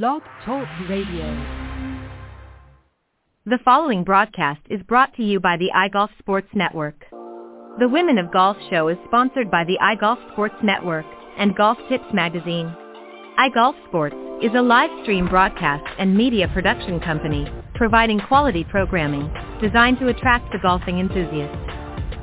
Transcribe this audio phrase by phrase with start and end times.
[0.00, 1.26] Blog Talk Radio.
[3.44, 7.04] The following broadcast is brought to you by the iGolf Sports Network.
[7.78, 11.04] The Women of Golf show is sponsored by the iGolf Sports Network
[11.36, 12.74] and Golf Tips Magazine.
[13.38, 19.30] iGolf Sports is a live stream broadcast and media production company providing quality programming
[19.60, 21.54] designed to attract the golfing enthusiast.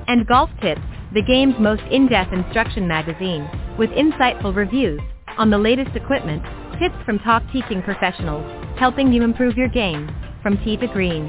[0.08, 0.82] And Golf Tips,
[1.14, 3.48] the game's most in-depth instruction magazine,
[3.78, 5.02] with insightful reviews
[5.38, 6.42] on the latest equipment,
[6.80, 8.46] tips from top teaching professionals,
[8.80, 10.10] helping you improve your game
[10.42, 11.28] from tee to green.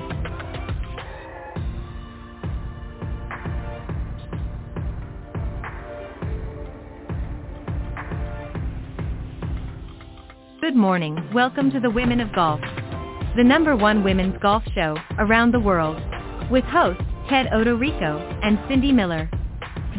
[10.60, 11.18] Good morning.
[11.34, 12.60] Welcome to the Women of Golf,
[13.36, 16.00] the number one women's golf show around the world,
[16.48, 19.28] with hosts Ted Odorico and Cindy Miller.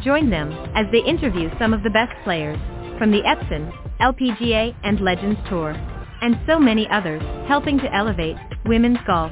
[0.01, 2.57] Join them as they interview some of the best players
[3.01, 5.71] from the Epson, LPGA, and Legends Tour,
[6.21, 9.31] and so many others, helping to elevate women's golf.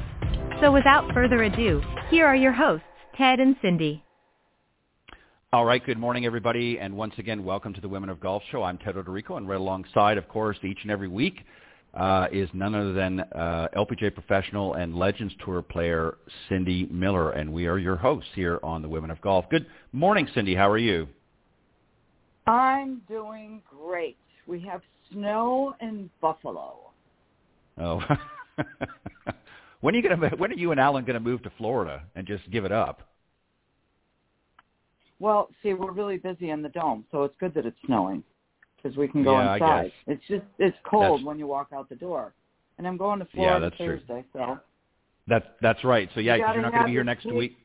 [0.60, 1.80] So without further ado,
[2.10, 2.84] here are your hosts,
[3.16, 4.02] Ted and Cindy.
[5.52, 8.64] All right, good morning, everybody, and once again, welcome to the Women of Golf Show.
[8.64, 11.38] I'm Ted Odorico, and right alongside, of course, each and every week
[11.94, 17.52] uh, is none other than uh, LPGA professional and Legends Tour player Cindy Miller, and
[17.52, 19.44] we are your hosts here on the Women of Golf.
[19.48, 20.56] Good morning, Cindy.
[20.56, 21.06] How are you?
[22.50, 24.16] I'm doing great.
[24.46, 26.90] We have snow in Buffalo.
[27.78, 28.02] Oh,
[29.80, 30.30] when are you gonna?
[30.36, 33.02] When are you and Alan going to move to Florida and just give it up?
[35.20, 38.24] Well, see, we're really busy in the dome, so it's good that it's snowing
[38.82, 39.92] because we can go Yeah, inside.
[40.06, 42.32] It's just it's cold That's- when you walk out the door.
[42.78, 43.98] And I'm going to Yeah, Florida that's true.
[43.98, 44.58] Thursday, so
[45.28, 46.08] That's that's right.
[46.14, 47.56] So yeah, You you're not going to be here next sweet- week.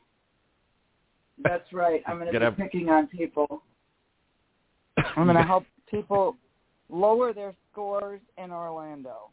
[1.40, 2.04] that's right.
[2.06, 3.64] I'm going to be picking on people.
[4.98, 6.36] I'm going to help people
[6.90, 9.30] lower their scores in Orlando.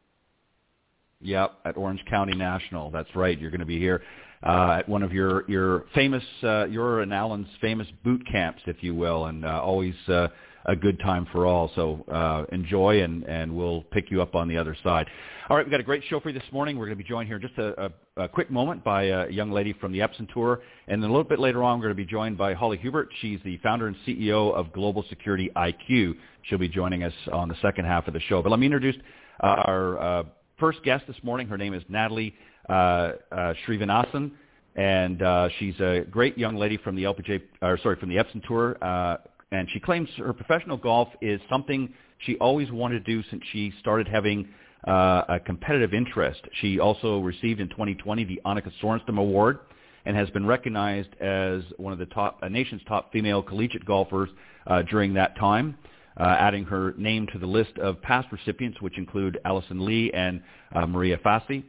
[1.20, 2.90] Yep, at Orange County National.
[2.90, 3.38] That's right.
[3.38, 4.02] You're going to be here
[4.42, 8.82] uh, at one of your your famous, uh, your and Alan's famous boot camps, if
[8.82, 10.28] you will, and uh, always uh,
[10.66, 11.70] a good time for all.
[11.74, 15.08] So uh, enjoy, and and we'll pick you up on the other side.
[15.48, 16.78] All right, we've got a great show for you this morning.
[16.78, 17.86] We're going to be joined here in just a,
[18.16, 21.12] a, a quick moment by a young lady from the Epson Tour, and then a
[21.12, 23.08] little bit later on, we're going to be joined by Holly Hubert.
[23.20, 26.14] She's the founder and CEO of Global Security IQ.
[26.44, 28.40] She'll be joining us on the second half of the show.
[28.40, 28.96] But let me introduce
[29.42, 30.22] uh, our uh,
[30.58, 31.48] first guest this morning.
[31.48, 32.34] Her name is Natalie
[32.68, 34.30] uh, uh, Srinivasan,
[34.76, 38.46] and uh, she's a great young lady from the LPGA, or sorry, from the Epson
[38.46, 38.76] Tour.
[38.80, 39.16] Uh,
[39.52, 43.72] and she claims her professional golf is something she always wanted to do since she
[43.78, 44.48] started having
[44.88, 46.40] uh, a competitive interest.
[46.60, 49.60] She also received in 2020 the Annika Sorenstam Award
[50.04, 54.28] and has been recognized as one of the top, a nation's top female collegiate golfers
[54.66, 55.78] uh, during that time
[56.16, 60.42] uh, adding her name to the list of past recipients, which include Alison Lee and
[60.74, 61.64] uh, Maria Fassi.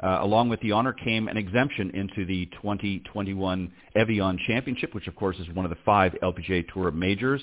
[0.00, 5.16] Uh, along with the honor came an exemption into the 2021 Evian Championship, which of
[5.16, 7.42] course is one of the five LPGA Tour majors.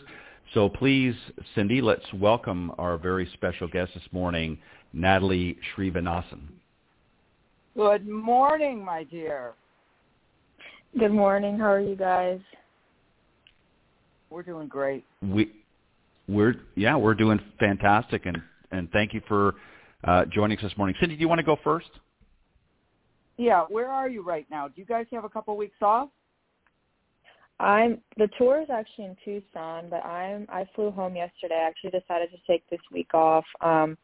[0.54, 1.16] So please,
[1.54, 4.58] Cindy, let's welcome our very special guest this morning,
[4.94, 6.42] Natalie Srinivasan.
[7.76, 9.54] Good morning, my dear.
[10.98, 11.60] Good morning.
[11.60, 12.40] How are you guys?
[14.30, 15.04] We're doing great.
[15.22, 15.52] We,
[16.30, 18.42] we're yeah, we're doing fantastic, and
[18.72, 19.56] and thank you for
[20.06, 20.96] uh, joining us this morning.
[21.02, 21.90] Cindy, do you want to go first?
[23.38, 24.68] Yeah, where are you right now?
[24.68, 26.10] Do you guys have a couple weeks off?
[27.60, 31.56] I'm the tour is actually in Tucson, but I'm I flew home yesterday.
[31.56, 33.46] I actually decided to take this week off.
[33.62, 33.98] Um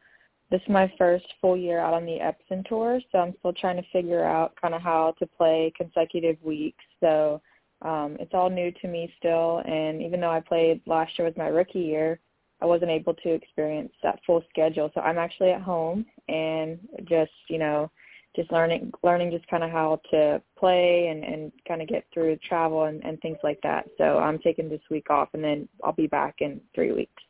[0.50, 3.76] this is my first full year out on the Epson tour, so I'm still trying
[3.76, 6.84] to figure out kind of how to play consecutive weeks.
[7.00, 7.42] So
[7.82, 11.36] um it's all new to me still and even though I played last year was
[11.36, 12.20] my rookie year,
[12.62, 14.90] I wasn't able to experience that full schedule.
[14.94, 17.90] So I'm actually at home and just, you know,
[18.34, 22.36] just learning learning just kind of how to play and and kind of get through
[22.36, 23.88] travel and and things like that.
[23.98, 27.22] So I'm taking this week off and then I'll be back in 3 weeks.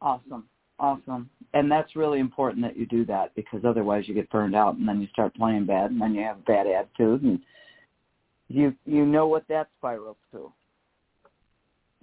[0.00, 0.48] Awesome.
[0.78, 1.30] Awesome.
[1.52, 4.88] And that's really important that you do that because otherwise you get burned out and
[4.88, 7.40] then you start playing bad and then you have a bad attitude and
[8.48, 10.52] you you know what that spirals to.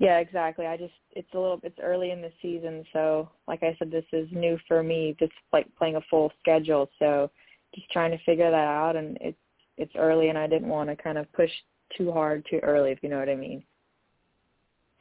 [0.01, 0.65] Yeah, exactly.
[0.65, 4.03] I just it's a little it's early in the season, so like I said this
[4.11, 6.89] is new for me just like playing a full schedule.
[6.97, 7.29] So
[7.75, 9.37] just trying to figure that out and it's
[9.77, 11.51] it's early and I didn't want to kind of push
[11.95, 13.63] too hard too early if you know what I mean.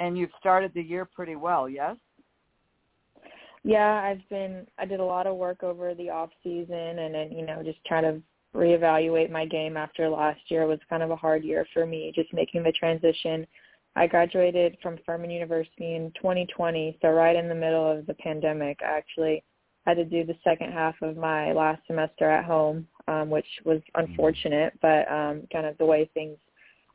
[0.00, 1.96] And you've started the year pretty well, yes?
[3.64, 7.32] Yeah, I've been I did a lot of work over the off season and then,
[7.32, 8.20] you know, just trying to
[8.54, 12.12] reevaluate my game after last year It was kind of a hard year for me,
[12.14, 13.46] just making the transition.
[13.96, 18.78] I graduated from Furman University in 2020, so right in the middle of the pandemic
[18.82, 19.42] I actually.
[19.86, 23.80] had to do the second half of my last semester at home, um, which was
[23.94, 26.36] unfortunate, but um, kind of the way things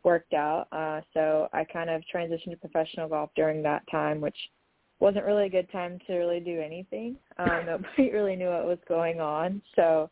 [0.04, 0.68] worked out.
[0.72, 4.38] Uh, so I kind of transitioned to professional golf during that time, which
[5.00, 7.18] wasn't really a good time to really do anything.
[7.38, 10.10] Um, nobody really knew what was going on, so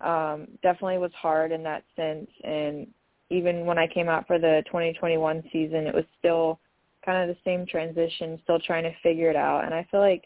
[0.00, 2.28] um, definitely was hard in that sense.
[2.42, 2.88] And
[3.30, 6.60] even when I came out for the 2021 season, it was still
[7.04, 9.64] kind of the same transition, still trying to figure it out.
[9.64, 10.24] And I feel like,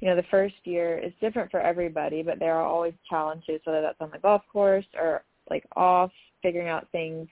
[0.00, 3.82] you know, the first year is different for everybody, but there are always challenges, whether
[3.82, 6.10] that's on the golf course or like off,
[6.42, 7.28] figuring out things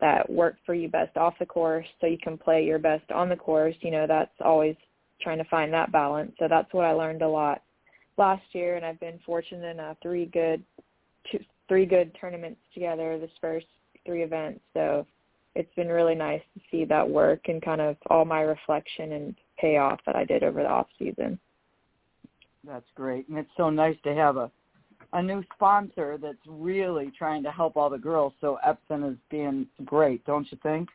[0.00, 3.28] that work for you best off the course so you can play your best on
[3.28, 3.74] the course.
[3.80, 4.76] You know, that's always
[5.20, 6.32] trying to find that balance.
[6.38, 7.62] So that's what I learned a lot
[8.18, 10.62] last year and I've been fortunate enough three good
[11.30, 11.38] two
[11.68, 13.66] three good tournaments together this first
[14.06, 14.60] three events.
[14.72, 15.06] So
[15.54, 19.34] it's been really nice to see that work and kind of all my reflection and
[19.58, 21.38] payoff that I did over the off season.
[22.66, 23.28] That's great.
[23.28, 24.50] And it's so nice to have a
[25.12, 28.32] a new sponsor that's really trying to help all the girls.
[28.40, 30.88] So Epson is being great, don't you think?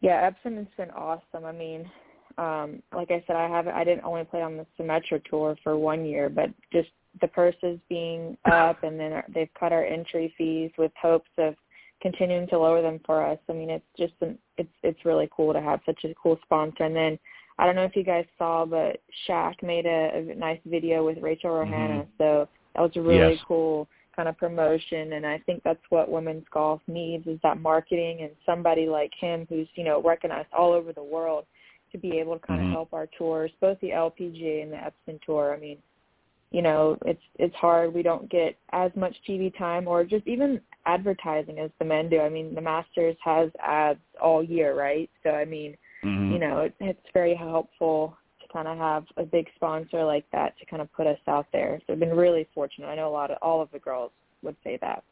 [0.00, 1.44] Yeah, Epson has been awesome.
[1.44, 1.90] I mean,
[2.38, 5.76] um, like I said, I haven't I didn't only play on the Symetra tour for
[5.76, 6.88] one year, but just
[7.20, 11.54] the purses being up and then they've cut our entry fees with hopes of
[12.00, 13.38] continuing to lower them for us.
[13.48, 16.84] I mean, it's just an, it's it's really cool to have such a cool sponsor.
[16.84, 17.18] And then
[17.58, 21.18] I don't know if you guys saw, but Shaq made a, a nice video with
[21.18, 22.10] Rachel Rohanna, mm-hmm.
[22.18, 23.44] so that was a really yes.
[23.46, 25.14] cool kind of promotion.
[25.14, 29.46] And I think that's what women's golf needs is that marketing and somebody like him
[29.48, 31.44] who's you know recognized all over the world
[31.92, 32.68] to be able to kind mm-hmm.
[32.68, 35.54] of help our tours, both the LPGA and the Epson tour.
[35.54, 35.78] I mean,
[36.50, 37.92] you know it's it's hard.
[37.92, 42.20] We don't get as much tv time or just even advertising as the men do.
[42.20, 45.10] I mean the masters has ads all year right?
[45.22, 46.32] So i mean mm-hmm.
[46.32, 50.58] you know it, it's very helpful to kind of have a big sponsor like that
[50.58, 51.80] to kind of put us out there.
[51.86, 52.86] So i've been really fortunate.
[52.86, 54.12] I know a lot of all of the girls
[54.42, 55.04] would say that.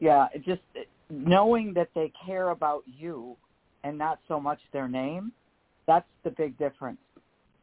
[0.00, 0.62] Yeah just
[1.10, 3.36] knowing that they care about you
[3.84, 5.32] and not so much their name
[5.86, 6.98] that's the big difference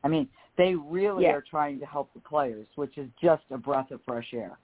[0.04, 0.28] I mean,
[0.58, 1.32] they really yeah.
[1.32, 4.58] are trying to help the players, which is just a breath of fresh air.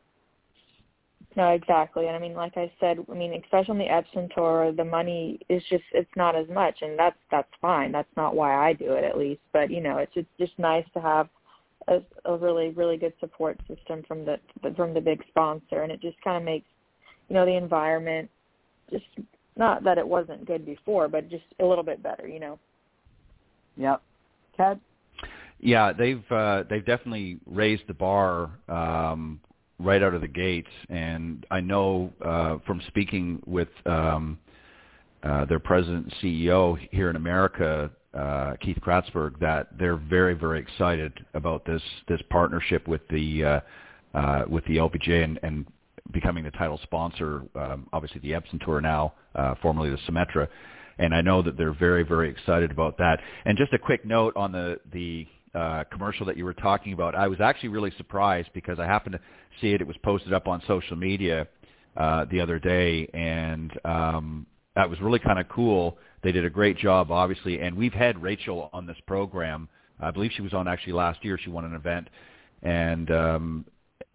[1.35, 2.07] No, exactly.
[2.07, 5.39] And I mean, like I said, I mean, especially on the Epson tour, the money
[5.49, 7.91] is just it's not as much, and that's that's fine.
[7.91, 9.41] That's not why I do it, at least.
[9.53, 11.29] But you know, it's it's just nice to have
[11.87, 14.39] a, a really really good support system from the
[14.75, 16.65] from the big sponsor, and it just kind of makes
[17.29, 18.29] you know the environment
[18.89, 19.05] just
[19.55, 22.27] not that it wasn't good before, but just a little bit better.
[22.27, 22.59] You know.
[23.77, 24.01] Yep.
[24.55, 24.79] Ted.
[25.59, 29.39] Yeah, they've uh, they've definitely raised the bar um,
[29.79, 34.37] right out of the gates, and I know uh, from speaking with um,
[35.23, 40.59] uh, their president and CEO here in America, uh, Keith Kratzberg, that they're very very
[40.59, 43.59] excited about this this partnership with the uh,
[44.13, 45.65] uh, with the LPGA and, and
[46.11, 47.43] becoming the title sponsor.
[47.55, 50.47] Um, obviously, the Epson Tour now, uh, formerly the Symetra
[50.99, 53.19] and I know that they're very, very excited about that.
[53.45, 55.27] And just a quick note on the the
[55.57, 59.13] uh, commercial that you were talking about, I was actually really surprised because I happened
[59.13, 59.21] to
[59.59, 59.81] see it.
[59.81, 61.47] It was posted up on social media
[61.95, 64.45] uh, the other day, and um,
[64.75, 65.97] that was really kind of cool.
[66.21, 69.67] They did a great job, obviously, and we've had Rachel on this program.
[69.99, 71.39] I believe she was on actually last year.
[71.43, 72.07] She won an event,
[72.61, 73.65] and um,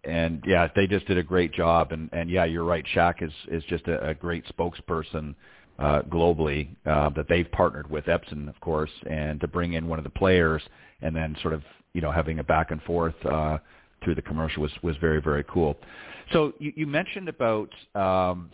[0.05, 1.91] and yeah, they just did a great job.
[1.91, 2.85] And and yeah, you're right.
[2.95, 5.35] Shaq is is just a, a great spokesperson
[5.79, 9.99] uh, globally uh, that they've partnered with Epson, of course, and to bring in one
[9.99, 10.61] of the players
[11.03, 11.61] and then sort of
[11.93, 13.59] you know having a back and forth uh,
[14.03, 15.77] through the commercial was was very very cool.
[16.31, 18.49] So you, you mentioned about um,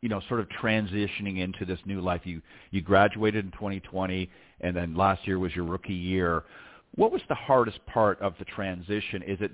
[0.00, 2.22] you know sort of transitioning into this new life.
[2.24, 4.30] You you graduated in 2020,
[4.62, 6.44] and then last year was your rookie year.
[6.96, 9.22] What was the hardest part of the transition?
[9.22, 9.52] Is it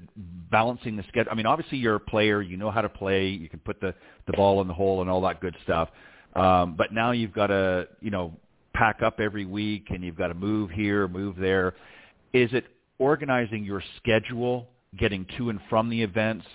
[0.50, 1.30] balancing the schedule?
[1.30, 3.94] I mean, obviously you're a player, you know how to play, you can put the
[4.26, 5.90] the ball in the hole and all that good stuff.
[6.34, 8.32] Um, but now you've got to, you know,
[8.74, 11.74] pack up every week and you've got to move here, move there.
[12.32, 12.66] Is it
[12.98, 14.68] organizing your schedule,
[14.98, 16.46] getting to and from the events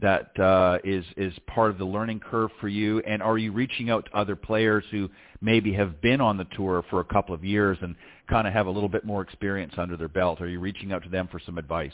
[0.00, 3.00] that uh, is is part of the learning curve for you?
[3.00, 5.08] And are you reaching out to other players who
[5.40, 7.94] maybe have been on the tour for a couple of years and
[8.28, 10.40] kind of have a little bit more experience under their belt?
[10.40, 11.92] Are you reaching out to them for some advice?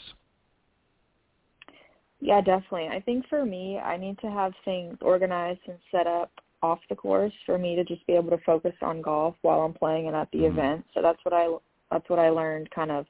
[2.19, 2.87] Yeah, definitely.
[2.87, 6.95] I think for me, I need to have things organized and set up off the
[6.95, 10.15] course for me to just be able to focus on golf while I'm playing and
[10.15, 10.57] at the mm-hmm.
[10.57, 10.85] event.
[10.93, 11.47] So that's what I
[11.91, 13.05] that's what I learned kind of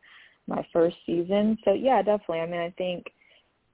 [0.47, 1.57] my first season.
[1.63, 2.39] So yeah, definitely.
[2.39, 3.05] I mean, I think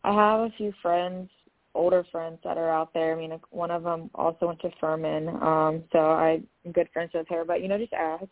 [0.03, 1.29] I have a few friends,
[1.73, 3.13] older friends that are out there.
[3.13, 7.27] I mean, one of them also went to Furman, um, so I'm good friends with
[7.29, 7.45] her.
[7.45, 8.25] But you know, just ask.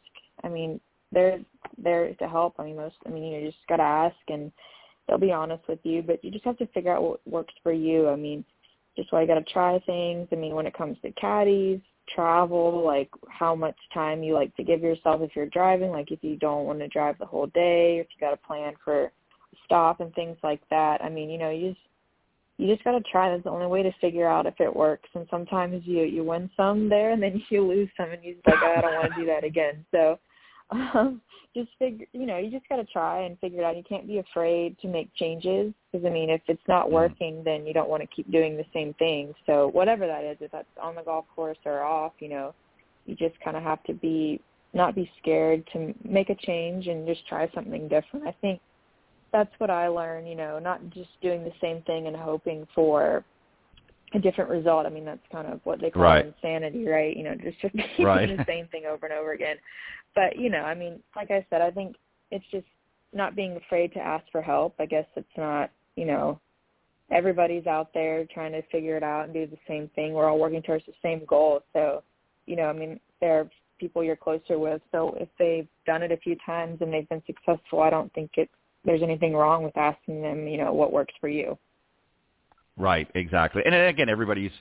[0.44, 0.80] I mean,
[1.12, 1.40] they're
[1.82, 2.56] there to help.
[2.60, 2.96] I mean, most.
[3.06, 4.52] I mean, you know, just gotta ask and
[5.08, 7.72] they'll be honest with you, but you just have to figure out what works for
[7.72, 8.10] you.
[8.10, 8.44] I mean,
[8.98, 10.28] just why you got to try things.
[10.32, 11.80] I mean, when it comes to caddies,
[12.14, 16.24] travel, like how much time you like to give yourself if you're driving, like if
[16.24, 19.12] you don't want to drive the whole day, if you got to plan for a
[19.66, 21.04] stop and things like that.
[21.04, 21.82] I mean, you know, you just
[22.58, 23.30] you just got to try.
[23.30, 25.10] That's the only way to figure out if it works.
[25.14, 28.56] And sometimes you you win some there, and then you lose some, and you're like,
[28.62, 29.86] oh, I don't want to do that again.
[29.92, 30.20] So
[30.72, 31.22] um,
[31.56, 33.78] just figure, you know, you just got to try and figure it out.
[33.78, 37.66] You can't be afraid to make changes because I mean, if it's not working, then
[37.66, 39.34] you don't want to keep doing the same thing.
[39.46, 42.54] So whatever that is, if that's on the golf course or off, you know,
[43.06, 44.42] you just kind of have to be
[44.74, 48.28] not be scared to make a change and just try something different.
[48.28, 48.60] I think
[49.32, 53.24] that's what I learned, you know, not just doing the same thing and hoping for
[54.14, 54.86] a different result.
[54.86, 56.26] I mean, that's kind of what they call right.
[56.26, 57.16] insanity, right?
[57.16, 58.38] You know, just repeating right.
[58.38, 59.58] the same thing over and over again.
[60.14, 61.96] But, you know, I mean, like I said, I think
[62.32, 62.68] it's just
[63.14, 64.76] not being afraid to ask for help.
[64.80, 66.40] I guess it's not, you know,
[67.12, 70.14] everybody's out there trying to figure it out and do the same thing.
[70.14, 71.62] We're all working towards the same goal.
[71.74, 72.04] So,
[72.46, 74.82] you know, I mean, there are people you're closer with.
[74.92, 78.32] So if they've done it a few times and they've been successful, I don't think
[78.36, 78.52] it's
[78.86, 81.58] there's anything wrong with asking them, you know, what works for you.
[82.78, 83.62] Right, exactly.
[83.66, 84.52] And again, everybody's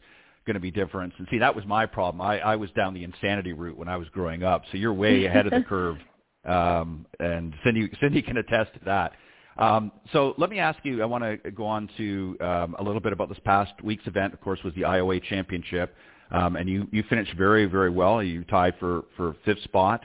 [0.46, 1.12] going to be different.
[1.18, 2.20] And see, that was my problem.
[2.20, 4.62] I, I was down the insanity route when I was growing up.
[4.70, 5.96] So you're way ahead of the curve.
[6.44, 9.12] Um, and Cindy, Cindy can attest to that.
[9.56, 13.00] Um, so let me ask you, I want to go on to um, a little
[13.00, 15.94] bit about this past week's event, of course, was the IOA Championship.
[16.30, 18.22] Um, and you, you finished very, very well.
[18.22, 20.04] You tied for, for fifth spot.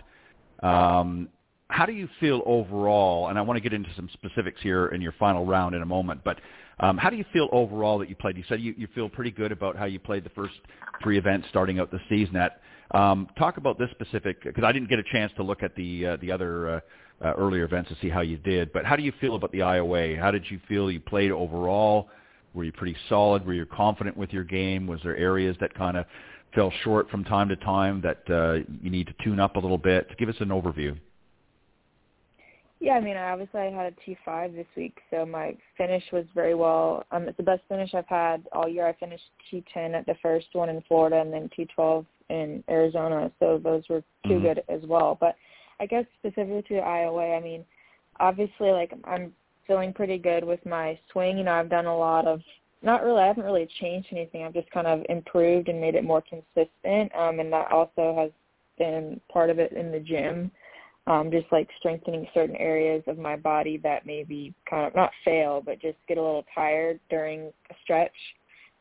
[0.61, 1.29] Um,
[1.69, 3.29] how do you feel overall?
[3.29, 5.85] And I want to get into some specifics here in your final round in a
[5.85, 6.21] moment.
[6.23, 6.39] But
[6.79, 8.37] um, how do you feel overall that you played?
[8.37, 10.53] You said you, you feel pretty good about how you played the first
[11.03, 12.35] three events starting out the season.
[12.35, 15.75] At um, talk about this specific because I didn't get a chance to look at
[15.75, 16.79] the uh, the other uh,
[17.21, 18.71] uh, earlier events to see how you did.
[18.71, 20.19] But how do you feel about the IOA?
[20.19, 22.09] How did you feel you played overall?
[22.53, 23.45] Were you pretty solid?
[23.45, 24.87] Were you confident with your game?
[24.87, 26.05] Was there areas that kind of
[26.55, 29.77] fell short from time to time that uh, you need to tune up a little
[29.77, 30.17] bit?
[30.17, 30.97] Give us an overview.
[32.81, 36.03] Yeah, I mean, I obviously I had a T five this week, so my finish
[36.13, 37.03] was very well.
[37.11, 38.87] Um, it's the best finish I've had all year.
[38.87, 42.63] I finished T ten at the first one in Florida, and then T twelve in
[42.69, 43.31] Arizona.
[43.39, 44.43] So those were 2 mm-hmm.
[44.43, 45.17] good as well.
[45.19, 45.35] But
[45.79, 47.65] I guess specifically to IOA, I mean,
[48.19, 49.33] obviously, like I'm
[49.67, 51.37] feeling pretty good with my swing.
[51.37, 52.39] You know, I've done a lot of
[52.81, 53.21] not really.
[53.21, 54.43] I haven't really changed anything.
[54.43, 57.13] I've just kind of improved and made it more consistent.
[57.13, 58.31] Um, and that also has
[58.77, 60.49] been part of it in the gym
[61.09, 65.61] um, just like strengthening certain areas of my body that maybe kind of not fail,
[65.65, 68.13] but just get a little tired during a stretch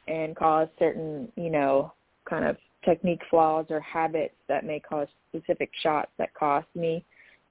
[0.06, 1.92] and cause certain, you know,
[2.28, 7.02] kind of technique flaws or habits that may cause specific shots that cost me.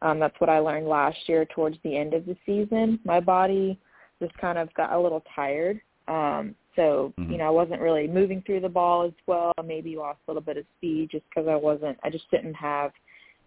[0.04, 3.00] Um, that's what I learned last year towards the end of the season.
[3.04, 3.80] My body
[4.22, 5.82] just kind of got a little tired.
[6.08, 7.32] Um, so, mm-hmm.
[7.32, 9.54] you know, I wasn't really moving through the ball as well.
[9.66, 12.92] Maybe lost a little bit of speed just because I wasn't, I just didn't have–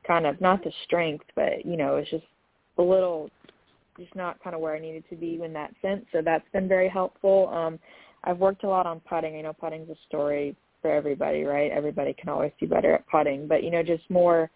[0.06, 2.24] kind of not the strength, but you know, it's just
[2.78, 3.30] a little
[3.98, 6.04] just not kind of where I needed to be in that sense.
[6.12, 7.48] So that's been very helpful.
[7.48, 7.78] Um,
[8.24, 9.36] I've worked a lot on putting.
[9.36, 11.70] I know putting's a story for everybody, right?
[11.70, 14.50] Everybody can always do better at putting, but you know, just more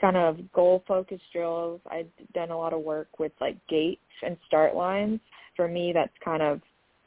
[0.00, 1.80] kind of goal focused drills.
[1.90, 5.20] I've done a lot of work with like gates and start lines.
[5.56, 6.60] For me, that's kind of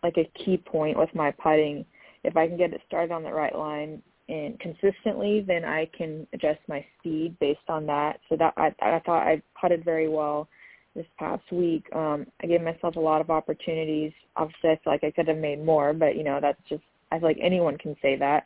[0.04, 1.86] like a key point with my putting.
[2.24, 6.28] If I can get it started on the right line, and consistently, then I can
[6.34, 8.20] adjust my speed based on that.
[8.30, 10.48] So that I, I thought I putted very well
[10.96, 11.86] this past week.
[11.96, 14.12] Um, I gave myself a lot of opportunities.
[14.36, 17.20] Obviously, I feel like I could have made more, but you know that's just I
[17.20, 18.44] feel like anyone can say that.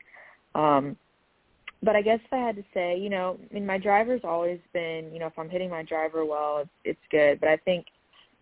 [0.54, 0.98] Um,
[1.84, 4.60] but I guess if I had to say, you know, I mean, my driver's always
[4.72, 7.40] been, you know, if I'm hitting my driver well, it's it's good.
[7.40, 7.88] But I think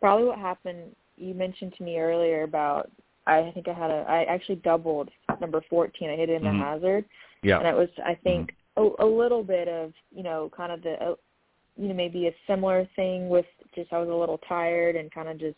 [0.01, 2.91] probably what happened, you mentioned to me earlier about
[3.29, 5.09] I think I had a I actually doubled
[5.39, 6.09] number 14.
[6.09, 6.59] I hit it in mm-hmm.
[6.59, 7.05] the hazard.
[7.43, 7.59] Yeah.
[7.59, 9.03] And it was, I think, mm-hmm.
[9.03, 11.15] a, a little bit of, you know, kind of the, uh,
[11.77, 13.45] you know, maybe a similar thing with
[13.75, 15.57] just I was a little tired and kind of just,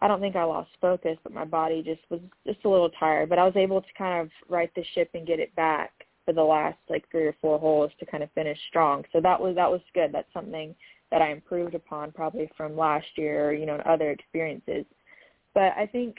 [0.00, 3.28] I don't think I lost focus, but my body just was just a little tired.
[3.28, 5.92] But I was able to kind of right the ship and get it back
[6.24, 9.04] for the last like three or four holes to kind of finish strong.
[9.12, 10.12] So that was that was good.
[10.12, 10.74] That's something
[11.10, 14.84] that I improved upon probably from last year, you know, and other experiences.
[15.54, 16.18] But I think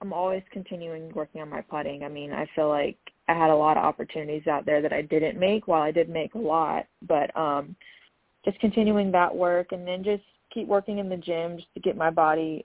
[0.00, 2.04] I'm always continuing working on my putting.
[2.04, 2.96] I mean, I feel like
[3.28, 5.66] I had a lot of opportunities out there that I didn't make.
[5.66, 7.74] While I did make a lot, but um,
[8.44, 11.96] just continuing that work and then just keep working in the gym just to get
[11.96, 12.64] my body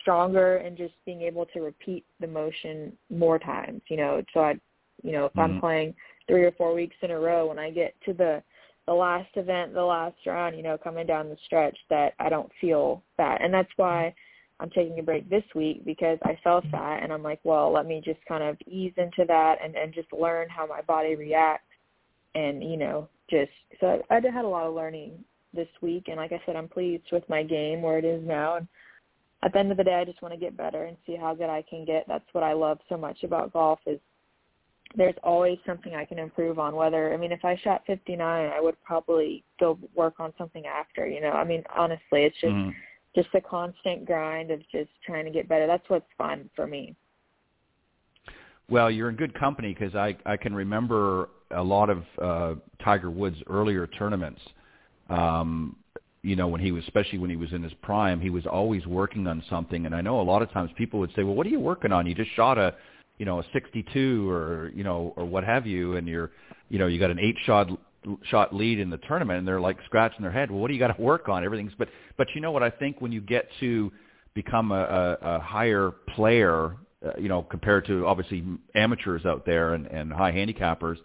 [0.00, 3.80] stronger and just being able to repeat the motion more times.
[3.88, 4.54] You know, so I,
[5.02, 5.40] you know, if mm-hmm.
[5.40, 5.94] I'm playing
[6.28, 8.42] three or four weeks in a row, when I get to the
[8.86, 12.50] the last event, the last round, you know, coming down the stretch, that I don't
[12.60, 14.14] feel that, and that's why
[14.58, 17.86] I'm taking a break this week because I felt that and I'm like, well, let
[17.86, 21.64] me just kind of ease into that and, and just learn how my body reacts
[22.34, 25.12] and, you know, just so I, I had a lot of learning
[25.52, 28.56] this week and like I said, I'm pleased with my game where it is now
[28.56, 28.68] and
[29.42, 31.34] at the end of the day I just want to get better and see how
[31.34, 32.06] good I can get.
[32.08, 34.00] That's what I love so much about golf is
[34.94, 36.74] there's always something I can improve on.
[36.74, 41.06] Whether I mean, if I shot 59, I would probably go work on something after.
[41.06, 42.70] You know, I mean, honestly, it's just mm-hmm.
[43.16, 45.66] Just a constant grind of just trying to get better.
[45.66, 46.94] That's what's fun for me.
[48.68, 52.54] Well, you're in good company because I I can remember a lot of uh,
[52.84, 54.40] Tiger Woods' earlier tournaments.
[55.08, 55.76] Um,
[56.22, 58.84] you know, when he was, especially when he was in his prime, he was always
[58.86, 59.86] working on something.
[59.86, 61.92] And I know a lot of times people would say, "Well, what are you working
[61.92, 62.06] on?
[62.06, 62.74] You just shot a,
[63.18, 66.32] you know, a 62 or you know, or what have you, and you're,
[66.68, 67.70] you know, you got an eight shot
[68.24, 70.50] shot lead in the tournament, and they're like scratching their head.
[70.50, 71.44] Well, what do you got to work on?
[71.44, 72.62] Everything's, but but you know what?
[72.62, 73.92] I think when you get to
[74.34, 74.82] become a,
[75.22, 78.44] a, a higher player, uh, you know, compared to obviously
[78.74, 80.96] amateurs out there and, and high handicappers,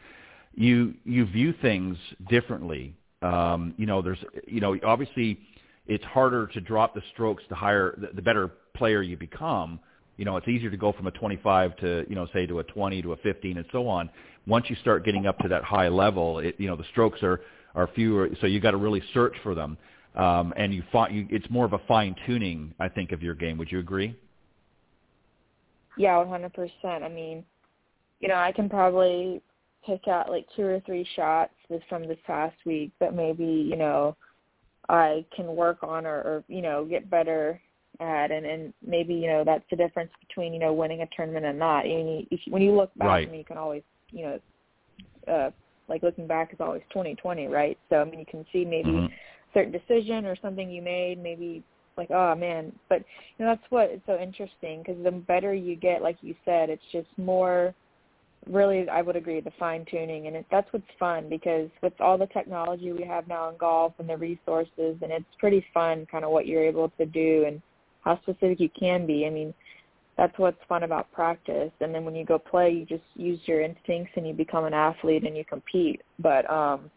[0.53, 1.97] you you view things
[2.29, 2.95] differently.
[3.21, 4.17] Um, you know, there's,
[4.47, 5.39] you know, obviously
[5.87, 9.79] it's harder to drop the strokes the higher, the, the better player you become
[10.21, 12.63] you know, it's easier to go from a 25 to, you know, say to a
[12.63, 14.07] 20 to a 15 and so on.
[14.47, 17.41] Once you start getting up to that high level, it, you know, the strokes are,
[17.75, 19.77] are fewer, so you got to really search for them.
[20.15, 23.35] Um, and you, find, you, it's more of a fine tuning, I think, of your
[23.35, 23.57] game.
[23.57, 24.17] Would you agree?
[25.97, 26.69] Yeah, 100%.
[26.83, 27.45] I mean,
[28.19, 29.41] you know, I can probably
[29.85, 31.53] pick out like two or three shots
[31.87, 34.15] from this past week that maybe, you know,
[34.89, 37.61] I can work on or, or you know, get better
[38.01, 41.45] at, and and maybe you know that's the difference between you know winning a tournament
[41.45, 41.85] and not.
[41.85, 43.27] Mean, if when you look back, right.
[43.27, 45.51] I mean, you can always you know, uh,
[45.87, 47.77] like looking back is always twenty twenty, right?
[47.89, 49.13] So I mean, you can see maybe mm-hmm.
[49.53, 51.63] certain decision or something you made, maybe
[51.97, 53.03] like oh man, but
[53.37, 56.69] you know that's what is so interesting because the better you get, like you said,
[56.69, 57.73] it's just more
[58.47, 62.17] really I would agree the fine tuning and it, that's what's fun because with all
[62.17, 66.25] the technology we have now in golf and the resources and it's pretty fun kind
[66.25, 67.61] of what you're able to do and
[68.03, 69.27] how specific you can be.
[69.27, 69.53] I mean,
[70.17, 71.71] that's what's fun about practice.
[71.79, 74.73] And then when you go play, you just use your instincts and you become an
[74.73, 76.01] athlete and you compete.
[76.19, 76.91] But um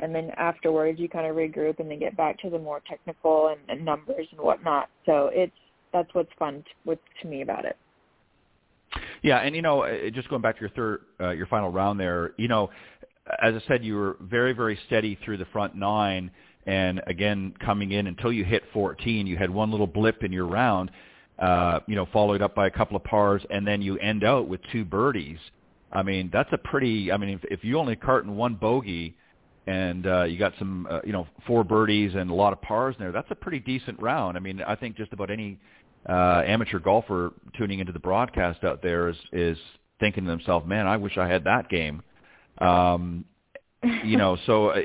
[0.00, 3.48] and then afterwards you kind of regroup and then get back to the more technical
[3.48, 4.88] and, and numbers and whatnot.
[5.06, 5.52] So it's
[5.92, 7.76] that's what's fun to, with to me about it.
[9.22, 11.98] Yeah, and you know, uh, just going back to your third, uh, your final round
[11.98, 12.70] there, you know,
[13.42, 16.30] as I said, you were very, very steady through the front nine,
[16.68, 20.46] and again coming in until you hit 14 you had one little blip in your
[20.46, 20.90] round
[21.38, 24.48] uh you know followed up by a couple of pars and then you end out
[24.48, 25.38] with two birdies.
[25.92, 29.16] I mean that's a pretty i mean if, if you only carton one bogey
[29.66, 32.94] and uh you got some uh, you know four birdies and a lot of pars
[32.98, 34.36] in there that's a pretty decent round.
[34.36, 35.58] I mean i think just about any
[36.08, 39.58] uh amateur golfer tuning into the broadcast out there is is
[40.00, 42.02] thinking to themselves man i wish i had that game.
[42.58, 43.24] Um
[44.04, 44.80] you know so uh,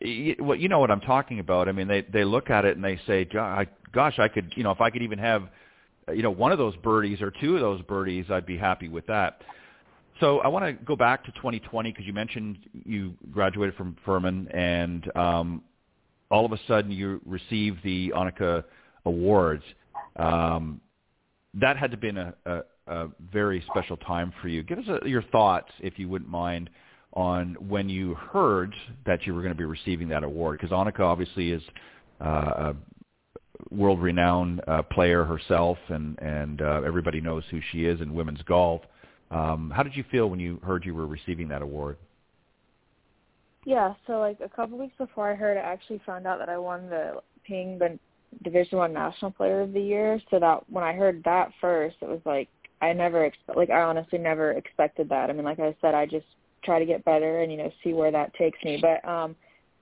[0.00, 1.68] you know what I'm talking about.
[1.68, 4.70] I mean, they they look at it and they say, "Gosh, I could, you know,
[4.70, 5.44] if I could even have,
[6.12, 9.06] you know, one of those birdies or two of those birdies, I'd be happy with
[9.06, 9.40] that."
[10.20, 14.48] So I want to go back to 2020 because you mentioned you graduated from Furman
[14.48, 15.62] and um,
[16.30, 18.64] all of a sudden you received the Annika
[19.04, 19.64] Awards.
[20.16, 20.80] Um,
[21.54, 24.62] that had to have been a, a, a very special time for you.
[24.62, 26.70] Give us a, your thoughts, if you wouldn't mind,
[27.12, 28.74] on when you heard
[29.06, 30.58] that you were going to be receiving that award?
[30.60, 31.62] Because Annika obviously is
[32.20, 32.76] uh, a
[33.70, 38.82] world-renowned uh, player herself, and and uh, everybody knows who she is in women's golf.
[39.30, 41.96] Um, how did you feel when you heard you were receiving that award?
[43.64, 46.58] Yeah, so like a couple weeks before I heard, I actually found out that I
[46.58, 47.98] won the Ping the
[48.42, 50.20] Division One National Player of the Year.
[50.30, 52.48] So that when I heard that first, it was like
[52.82, 55.30] I never expect like I honestly never expected that.
[55.30, 56.26] I mean, like I said, I just
[56.62, 58.80] try to get better and you know see where that takes me.
[58.80, 59.34] But um,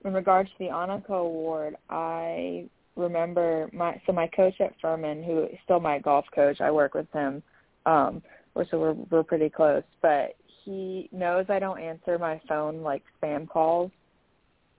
[0.05, 5.43] in regards to the Annika Award, I remember my so my coach at Furman, who
[5.43, 7.41] is still my golf coach, I work with him.
[7.85, 8.21] Um,
[8.55, 13.47] so we're we're pretty close, but he knows I don't answer my phone like spam
[13.47, 13.91] calls.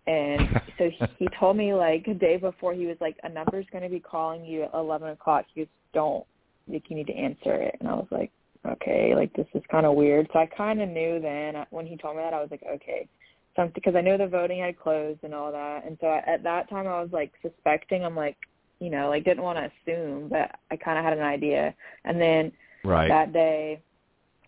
[0.07, 0.41] And
[0.79, 3.85] so he, he told me like a day before he was like a number's going
[3.85, 5.47] to be calling you at eleven o'clock.
[5.55, 6.25] You just don't
[6.69, 7.77] like you need to answer it.
[7.81, 8.31] And I was like,
[8.67, 10.29] okay, like this is kind of weird.
[10.33, 12.63] So I kind of knew then uh, when he told me that I was like,
[12.63, 13.09] okay,
[13.57, 15.85] something because I know the voting had closed and all that.
[15.87, 18.05] And so I, at that time I was like suspecting.
[18.05, 18.37] I'm like,
[18.81, 21.75] you know, like didn't want to assume, but I kind of had an idea.
[22.05, 22.53] And then
[22.85, 23.09] right.
[23.09, 23.81] that day,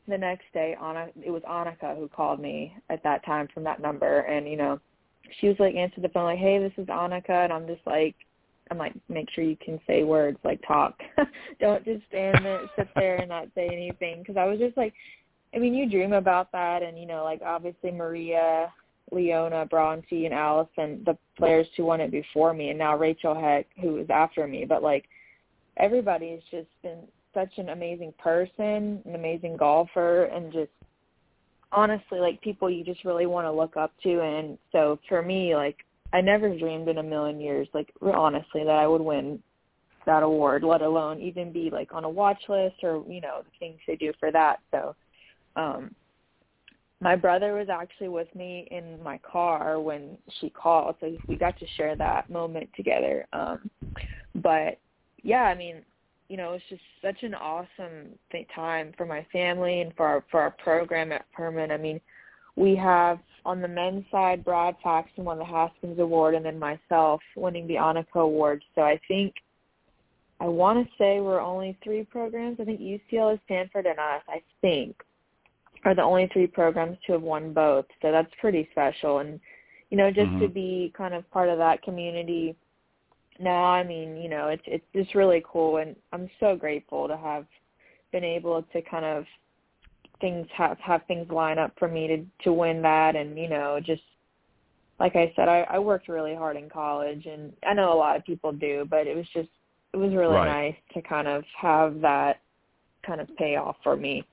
[0.09, 3.81] the next day, Anna, it was Annika who called me at that time from that
[3.81, 4.79] number, and you know,
[5.41, 8.15] she was like answered the phone like, hey, this is Annika, and I'm just like,
[8.71, 10.99] I'm like, make sure you can say words, like talk.
[11.61, 14.21] Don't just stand there, sit there, and not say anything.
[14.21, 14.95] Because I was just like,
[15.55, 18.73] I mean, you dream about that, and you know, like obviously Maria,
[19.13, 23.67] Leona, Bronte, and Alison, the players who won it before me, and now Rachel Heck,
[23.81, 24.65] who is after me.
[24.65, 25.05] But like,
[25.77, 27.01] everybody's just been
[27.35, 30.71] such an amazing person, an amazing golfer, and just
[31.73, 34.21] honestly like people you just really want to look up to.
[34.23, 35.77] And so for me, like
[36.13, 39.43] I never dreamed in a million years, like honestly, that I would win
[40.07, 43.51] that award, let alone even be like on a watch list or you know the
[43.59, 44.61] things they do for that.
[44.71, 44.95] So,
[45.57, 45.95] um,
[47.01, 51.59] my brother was actually with me in my car when she called, so we got
[51.59, 53.27] to share that moment together.
[53.33, 53.71] Um,
[54.37, 54.79] but
[55.23, 55.83] yeah, I mean,
[56.29, 60.25] you know, it's just such an awesome th- time for my family and for our
[60.31, 61.71] for our program at Furman.
[61.71, 62.01] I mean,
[62.57, 67.21] we have on the men's side Brad Faxon won the Haskins Award and then myself
[67.37, 68.65] winning the Annika Award.
[68.75, 69.35] So I think
[70.41, 72.59] I want to say we're only three programs.
[72.61, 74.23] I think UCLA, Stanford, and us.
[74.29, 74.97] I think
[75.87, 77.87] are the only three programs to have won both.
[78.03, 79.19] So that's pretty special.
[79.21, 79.41] And
[79.91, 80.41] you know, just mm-hmm.
[80.41, 82.57] to be kind of part of that community
[83.39, 87.17] now, I mean, you know, it's it's just really cool, and I'm so grateful to
[87.17, 87.47] have
[88.13, 89.25] been able to kind of
[90.21, 93.79] things have have things line up for me to to win that, and you know,
[93.85, 94.03] just
[94.99, 98.17] like I said, I, I worked really hard in college, and I know a lot
[98.17, 99.51] of people do, but it was just
[99.93, 100.69] it was really right.
[100.69, 102.41] nice to kind of have that
[103.05, 104.25] kind of pay off for me.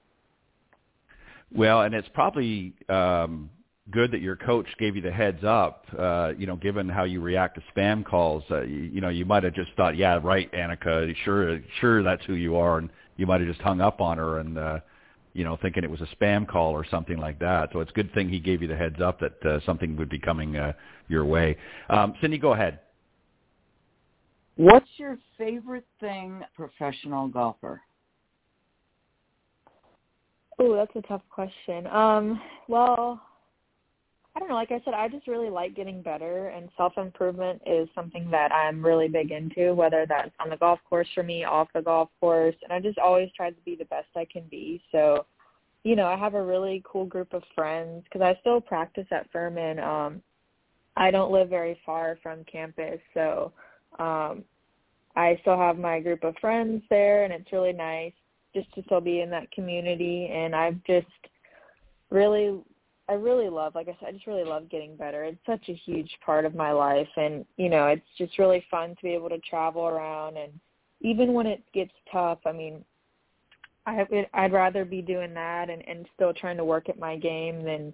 [1.56, 3.50] Well, and it's probably um
[3.92, 5.86] good that your coach gave you the heads up.
[5.98, 9.26] Uh, you know, given how you react to spam calls, uh, you, you know, you
[9.26, 13.26] might have just thought, yeah, right, Annika, sure, sure, that's who you are, and you
[13.26, 14.80] might have just hung up on her and, uh,
[15.34, 17.70] you know, thinking it was a spam call or something like that.
[17.74, 20.10] So it's a good thing he gave you the heads up that uh, something would
[20.10, 20.74] be coming uh,
[21.10, 21.58] your way.
[21.90, 22.80] Um, Cindy, go ahead.
[24.56, 27.82] What's your favorite thing, professional golfer?
[30.60, 31.88] Oh, that's a tough question.
[31.88, 33.22] Um, well,
[34.36, 34.56] I don't know.
[34.56, 38.52] Like I said, I just really like getting better, and self improvement is something that
[38.52, 39.74] I'm really big into.
[39.74, 42.98] Whether that's on the golf course for me, off the golf course, and I just
[42.98, 44.82] always try to be the best I can be.
[44.92, 45.26] So,
[45.84, 49.32] you know, I have a really cool group of friends because I still practice at
[49.32, 49.80] Furman.
[49.80, 50.22] Um,
[50.98, 53.52] I don't live very far from campus, so
[54.00, 54.44] um,
[55.16, 58.14] I still have my group of friends there, and it's really nice
[58.54, 60.30] just to still be in that community.
[60.32, 61.08] And I've just
[62.10, 62.60] really
[63.10, 65.26] I really love, like I said, I just really love getting better.
[65.26, 68.92] It's such a huge part of my life, and you know, it's just really fun
[68.92, 70.38] to be able to travel around.
[70.38, 70.54] And
[71.02, 72.86] even when it gets tough, I mean,
[73.86, 77.64] I I'd rather be doing that and and still trying to work at my game
[77.64, 77.94] than,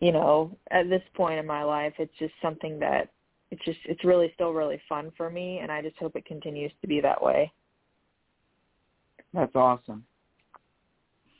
[0.00, 3.10] you know, at this point in my life, it's just something that
[3.52, 6.72] it's just it's really still really fun for me, and I just hope it continues
[6.80, 7.52] to be that way.
[9.34, 10.04] That's awesome.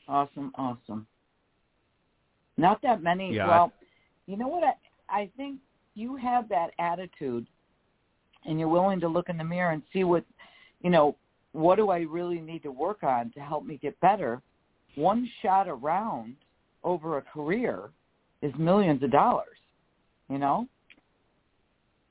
[0.09, 1.07] Awesome, awesome.
[2.57, 3.35] Not that many.
[3.35, 3.49] Yeah.
[3.49, 3.73] Well,
[4.27, 4.65] you know what?
[4.65, 4.75] I,
[5.09, 5.59] I think
[5.95, 7.47] you have that attitude,
[8.45, 10.25] and you're willing to look in the mirror and see what,
[10.81, 11.17] you know,
[11.53, 14.41] what do I really need to work on to help me get better.
[14.95, 16.37] One shot around
[16.85, 17.91] over a career
[18.41, 19.57] is millions of dollars,
[20.29, 20.67] you know.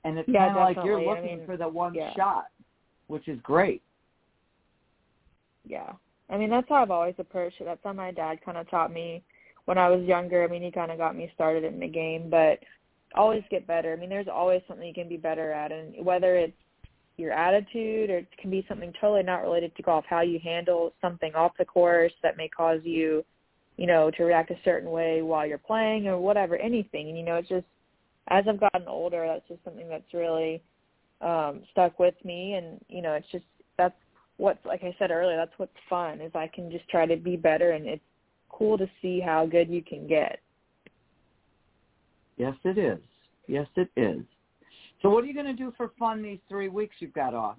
[0.03, 2.13] And it's yeah, kind of like you're looking I mean, for the one yeah.
[2.15, 2.45] shot,
[3.07, 3.81] which is great.
[5.71, 5.93] Yeah.
[6.29, 7.65] I mean, that's how I've always approached it.
[7.65, 9.23] That's how my dad kind of taught me
[9.65, 10.43] when I was younger.
[10.43, 12.59] I mean, he kind of got me started in the game, but
[13.15, 13.93] always get better.
[13.93, 16.53] I mean, there's always something you can be better at, and whether it's
[17.15, 20.93] your attitude or it can be something totally not related to golf, how you handle
[21.01, 23.23] something off the course that may cause you,
[23.77, 27.07] you know, to react a certain way while you're playing or whatever, anything.
[27.09, 27.65] And you know, it's just
[28.27, 30.61] as I've gotten older, that's just something that's really
[31.21, 33.45] um stuck with me and you know, it's just
[34.41, 37.35] what's like I said earlier, that's what's fun is I can just try to be
[37.35, 38.01] better and it's
[38.49, 40.39] cool to see how good you can get.
[42.37, 42.97] Yes, it is.
[43.47, 44.23] Yes, it is.
[45.01, 47.57] So what are you going to do for fun these three weeks you've got off?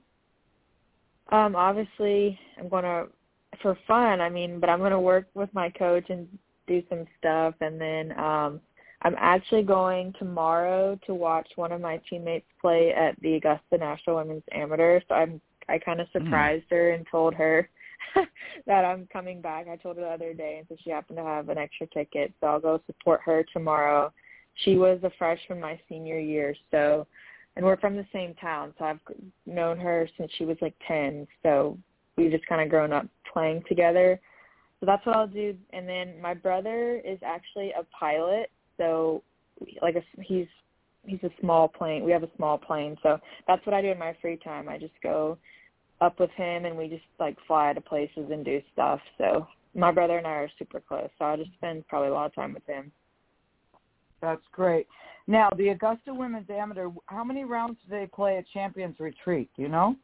[1.30, 3.06] Um, obviously, I'm going to,
[3.62, 6.26] for fun, I mean, but I'm going to work with my coach and
[6.66, 7.54] do some stuff.
[7.60, 8.60] And then um,
[9.02, 14.16] I'm actually going tomorrow to watch one of my teammates play at the Augusta National
[14.16, 15.00] Women's Amateur.
[15.08, 16.24] So I'm, I kind of Hmm.
[16.24, 16.70] surprised mm.
[16.70, 17.68] her and told her
[18.66, 19.68] that I'm coming back.
[19.68, 22.32] I told her the other day, and so she happened to have an extra ticket,
[22.40, 24.12] so I'll go support her tomorrow.
[24.64, 27.06] She was a freshman my senior year, so
[27.56, 29.00] and we're from the same town, so I've
[29.44, 31.26] known her since she was like ten.
[31.42, 31.78] So
[32.16, 34.20] we've just kind of grown up playing together.
[34.80, 35.54] So that's what I'll do.
[35.72, 39.22] And then my brother is actually a pilot, so
[39.80, 40.48] like a, he's
[41.04, 42.04] he's a small plane.
[42.04, 44.68] We have a small plane, so that's what I do in my free time.
[44.68, 45.38] I just go
[46.00, 49.00] up with him, and we just like fly to places and do stuff.
[49.18, 52.26] So my brother and I are super close, so I just spend probably a lot
[52.26, 52.92] of time with him.
[54.20, 54.86] That's great.
[55.26, 59.50] Now, the Augusta Women's Amateur, how many rounds do they play at Champions Retreat?
[59.56, 59.96] Do you know?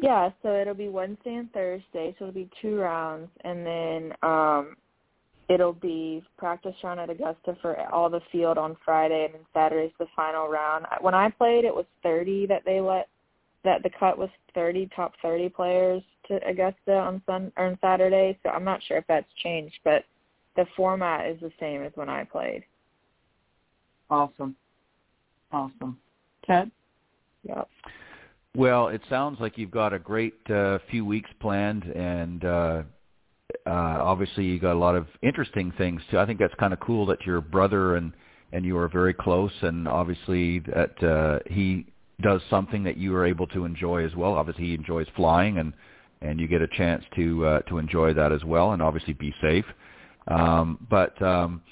[0.00, 4.76] Yeah, so it'll be Wednesday and Thursday, so it'll be two rounds, and then um
[5.48, 9.92] it'll be practice round at Augusta for all the field on Friday, and then Saturday's
[9.98, 10.86] the final round.
[11.00, 13.08] When I played, it was 30 that they let
[13.64, 18.38] that the cut was 30 top 30 players to Augusta on Sun or on Saturday.
[18.42, 20.04] So I'm not sure if that's changed, but
[20.56, 22.64] the format is the same as when I played.
[24.10, 24.54] Awesome,
[25.50, 25.98] awesome.
[26.46, 26.70] Ted.
[27.44, 27.68] Yep.
[28.56, 32.82] Well, it sounds like you've got a great uh, few weeks planned, and uh,
[33.66, 33.70] uh,
[34.02, 36.18] obviously you got a lot of interesting things too.
[36.18, 38.12] I think that's kind of cool that your brother and
[38.52, 41.86] and you are very close, and obviously that uh, he
[42.22, 44.34] does something that you are able to enjoy as well.
[44.34, 45.72] Obviously, he enjoys flying, and
[46.22, 49.34] and you get a chance to uh, to enjoy that as well, and obviously be
[49.42, 49.64] safe.
[50.28, 51.62] Um, but um,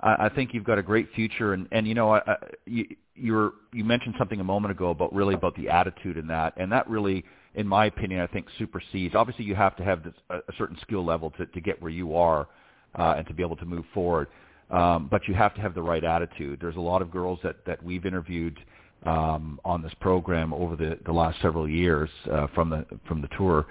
[0.00, 2.86] I, I think you've got a great future, and and you know, I, I, you
[3.14, 6.70] you're you mentioned something a moment ago about really about the attitude in that, and
[6.72, 9.14] that really, in my opinion, I think supersedes.
[9.14, 11.90] Obviously, you have to have this, a, a certain skill level to to get where
[11.90, 12.48] you are,
[12.94, 14.28] uh, and to be able to move forward.
[14.70, 16.58] Um, but you have to have the right attitude.
[16.60, 18.58] There's a lot of girls that that we've interviewed
[19.04, 23.28] um, on this program over the the last several years uh, from the from the
[23.36, 23.66] tour,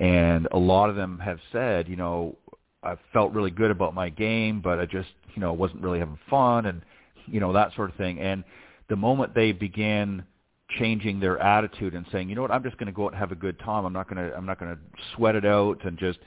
[0.00, 2.36] and a lot of them have said, you know,
[2.82, 6.18] I felt really good about my game, but I just you know wasn't really having
[6.28, 6.82] fun, and
[7.26, 8.18] you know that sort of thing.
[8.20, 8.44] And
[8.88, 10.24] the moment they began
[10.78, 13.18] changing their attitude and saying, you know what, I'm just going to go out and
[13.18, 13.84] have a good time.
[13.84, 14.80] I'm not going to I'm not going to
[15.14, 16.18] sweat it out and just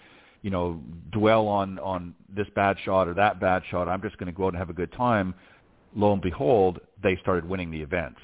[0.41, 0.81] you know
[1.11, 3.87] dwell on on this bad shot or that bad shot.
[3.87, 5.33] I'm just going to go out and have a good time.
[5.95, 8.19] Lo and behold, they started winning the events.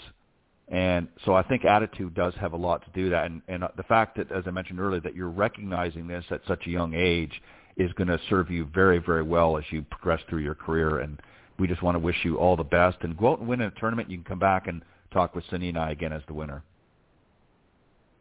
[0.70, 3.26] And so I think attitude does have a lot to do that.
[3.26, 6.42] And, and uh, the fact that, as I mentioned earlier, that you're recognizing this at
[6.48, 7.42] such a young age
[7.76, 11.00] is going to serve you very, very well as you progress through your career.
[11.00, 11.20] And
[11.60, 13.72] we just want to wish you all the best and go out and win a
[13.72, 14.10] tournament.
[14.10, 14.84] You can come back and
[15.14, 16.64] talk with Cindy and I again as the winner.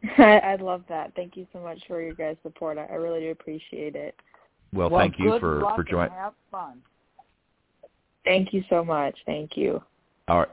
[0.17, 1.13] I, I love that.
[1.15, 2.77] Thank you so much for your guys' support.
[2.77, 4.15] I, I really do appreciate it.
[4.73, 6.11] Well, well thank you for for joining.
[6.13, 6.81] Have fun.
[8.25, 9.15] Thank you so much.
[9.25, 9.81] Thank you.
[10.27, 10.49] All right.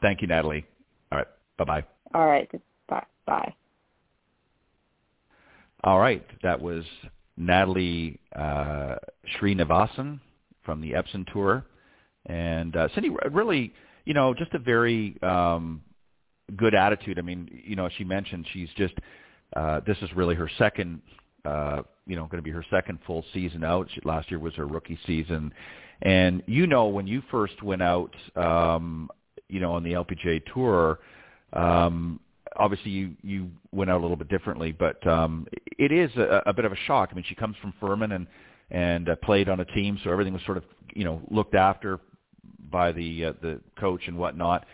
[0.00, 0.66] Thank you, Natalie.
[1.12, 1.28] All right.
[1.58, 1.84] Bye-bye.
[2.14, 2.50] All right.
[2.88, 3.04] Bye.
[3.26, 3.54] Bye.
[5.84, 6.24] All right.
[6.42, 6.84] That was
[7.36, 8.96] Natalie uh,
[9.40, 10.18] Srinivasan
[10.64, 11.64] from the Epson Tour.
[12.26, 13.72] And uh, Cindy, really,
[14.04, 15.82] you know, just a very um,
[16.56, 17.18] good attitude.
[17.18, 18.94] I mean, you know, she mentioned she's just,
[19.56, 21.02] uh, this is really her second,
[21.44, 23.88] uh, you know, going to be her second full season out.
[23.94, 25.52] She, last year was her rookie season.
[26.02, 29.08] And, you know, when you first went out, um,
[29.48, 30.98] you know, on the LPGA Tour,
[31.52, 32.18] um,
[32.56, 35.46] obviously you you went out a little bit differently, but um,
[35.78, 37.10] it is a, a bit of a shock.
[37.12, 38.26] I mean, she comes from Furman and
[38.70, 42.00] and uh, played on a team, so everything was sort of you know looked after
[42.72, 44.66] by the uh, the coach and whatnot.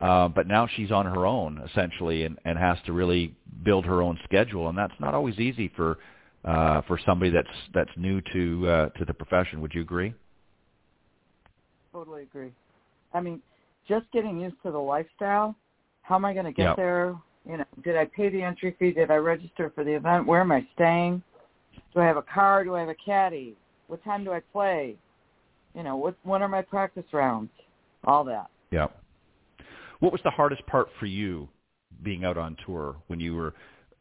[0.00, 4.02] Uh, but now she's on her own essentially, and, and has to really build her
[4.02, 5.98] own schedule, and that's not always easy for
[6.44, 9.60] uh, for somebody that's that's new to uh, to the profession.
[9.60, 10.12] Would you agree?
[11.92, 12.50] Totally agree.
[13.14, 13.40] I mean,
[13.86, 15.54] just getting used to the lifestyle
[16.02, 16.76] how am I going to get yep.
[16.76, 17.16] there?
[17.48, 18.92] You know, did I pay the entry fee?
[18.92, 20.26] Did I register for the event?
[20.26, 21.22] Where am I staying?
[21.94, 22.64] Do I have a car?
[22.64, 23.56] Do I have a caddy?
[23.86, 24.96] What time do I play?
[25.74, 27.50] You know, what when are my practice rounds?
[28.04, 28.50] All that.
[28.70, 28.88] Yeah.
[30.00, 31.48] What was the hardest part for you
[32.02, 33.54] being out on tour when you were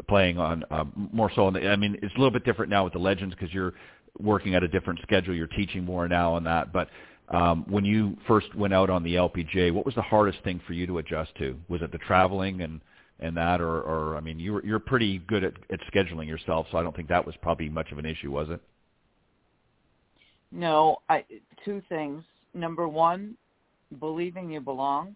[0.07, 1.45] playing on uh, more so?
[1.45, 3.73] On the, I mean, it's a little bit different now with the legends because you're
[4.19, 5.35] working at a different schedule.
[5.35, 6.89] You're teaching more now on that, but
[7.29, 10.73] um, when you first went out on the LPGA, what was the hardest thing for
[10.73, 11.57] you to adjust to?
[11.69, 12.81] Was it the traveling and
[13.21, 16.77] and that, or, or I mean, you're you're pretty good at, at scheduling yourself, so
[16.77, 18.59] I don't think that was probably much of an issue, was it?
[20.51, 21.23] No, I
[21.63, 22.23] two things.
[22.53, 23.35] Number one,
[23.99, 25.15] believing you belong.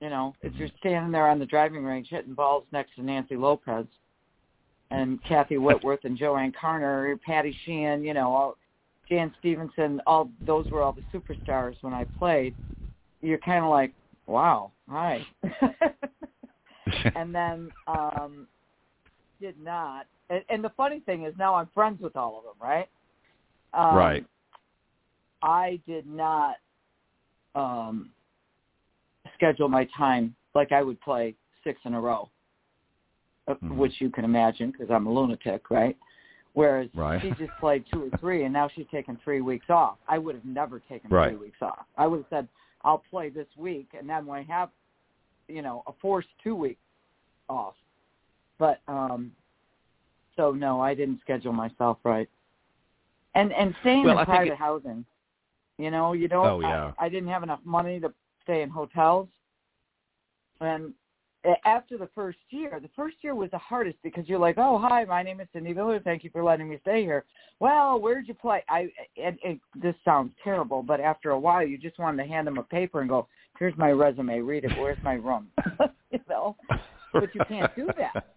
[0.00, 3.36] You know, if you're standing there on the driving range hitting balls next to Nancy
[3.36, 3.86] Lopez
[4.90, 8.56] and Kathy Whitworth and JoAnne Carner, Patty Sheehan, you know, all
[9.08, 12.54] Jan Stephenson, all those were all the superstars when I played.
[13.22, 13.92] You're kind of like,
[14.26, 15.24] wow, hi.
[17.16, 18.46] and then um
[19.40, 20.06] did not.
[20.30, 22.88] And, and the funny thing is now I'm friends with all of them, right?
[23.72, 24.26] Um, right.
[25.44, 26.56] I did not
[27.54, 28.10] um
[29.34, 32.28] schedule my time like I would play six in a row,
[33.48, 33.76] mm-hmm.
[33.76, 35.96] which you can imagine because I'm a lunatic, right?
[36.54, 37.20] Whereas right.
[37.20, 39.96] she just played two or three, and now she's taken three weeks off.
[40.08, 41.30] I would have never taken right.
[41.30, 41.84] three weeks off.
[41.98, 42.48] I would have said,
[42.82, 44.70] I'll play this week, and then when I have,
[45.48, 46.80] you know, a forced two weeks
[47.48, 47.74] off.
[48.58, 49.32] But um,
[50.36, 52.28] so no, I didn't schedule myself right.
[53.34, 55.04] And and staying Well, I in think private it- housing,
[55.78, 56.46] you know, you don't.
[56.46, 56.92] Oh, yeah.
[56.98, 59.28] I, I didn't have enough money to stay in hotels,
[60.60, 60.94] and
[61.64, 65.04] after the first year, the first year was the hardest because you're like, oh hi,
[65.04, 66.00] my name is Cindy Miller.
[66.00, 67.24] Thank you for letting me stay here.
[67.60, 68.62] Well, where'd you play?
[68.68, 68.88] I
[69.22, 72.58] and, and this sounds terrible, but after a while, you just wanted to hand them
[72.58, 74.40] a paper and go, here's my resume.
[74.40, 74.72] Read it.
[74.78, 75.48] Where's my room?
[76.10, 76.56] you know,
[77.12, 78.33] but you can't do that.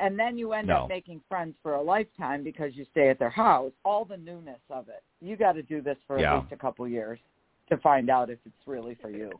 [0.00, 0.82] And then you end No.
[0.84, 3.72] up making friends for a lifetime because you stay at their house.
[3.84, 5.02] All the newness of it.
[5.20, 6.36] You got to do this for Yeah.
[6.36, 7.18] at least a couple years
[7.68, 9.30] to find out if it's really for you.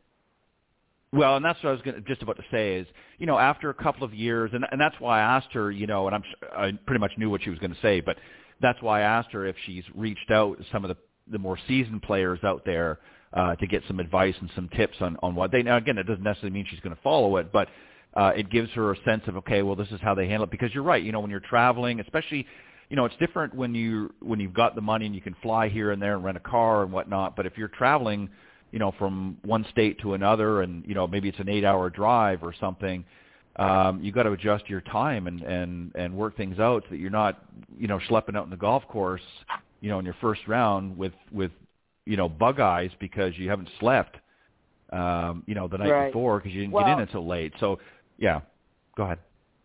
[1.13, 3.69] Well, and that's what I was gonna, just about to say is, you know, after
[3.69, 6.23] a couple of years, and and that's why I asked her, you know, and I'm
[6.55, 8.17] I pretty much knew what she was going to say, but
[8.61, 10.97] that's why I asked her if she's reached out to some of the
[11.29, 12.99] the more seasoned players out there
[13.33, 15.61] uh, to get some advice and some tips on on what they.
[15.63, 17.67] Now, again, it doesn't necessarily mean she's going to follow it, but
[18.15, 20.51] uh, it gives her a sense of okay, well, this is how they handle it.
[20.51, 22.45] Because you're right, you know, when you're traveling, especially.
[22.89, 25.69] You know, it's different when you when you've got the money and you can fly
[25.69, 27.37] here and there and rent a car and whatnot.
[27.37, 28.29] But if you're traveling,
[28.73, 32.43] you know, from one state to another, and you know maybe it's an eight-hour drive
[32.43, 33.05] or something.
[33.57, 36.97] Um, you got to adjust your time and and and work things out so that
[36.97, 37.43] you're not,
[37.77, 39.21] you know, schlepping out in the golf course,
[39.81, 41.51] you know, in your first round with with,
[42.05, 44.17] you know, bug eyes because you haven't slept,
[44.91, 46.07] um, you know, the night Right.
[46.07, 47.53] before because you didn't get in until late.
[47.59, 47.79] So,
[48.21, 48.39] yeah,
[48.95, 49.19] go ahead.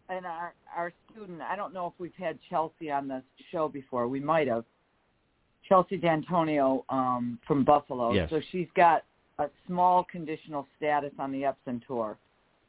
[0.09, 4.09] and our our student i don't know if we've had chelsea on the show before.
[4.09, 4.65] We might have.
[5.69, 8.13] Chelsea d'antonio um from buffalo.
[8.13, 8.31] Yes.
[8.31, 9.05] so she's got
[9.39, 12.17] a small conditional status on the epson tour.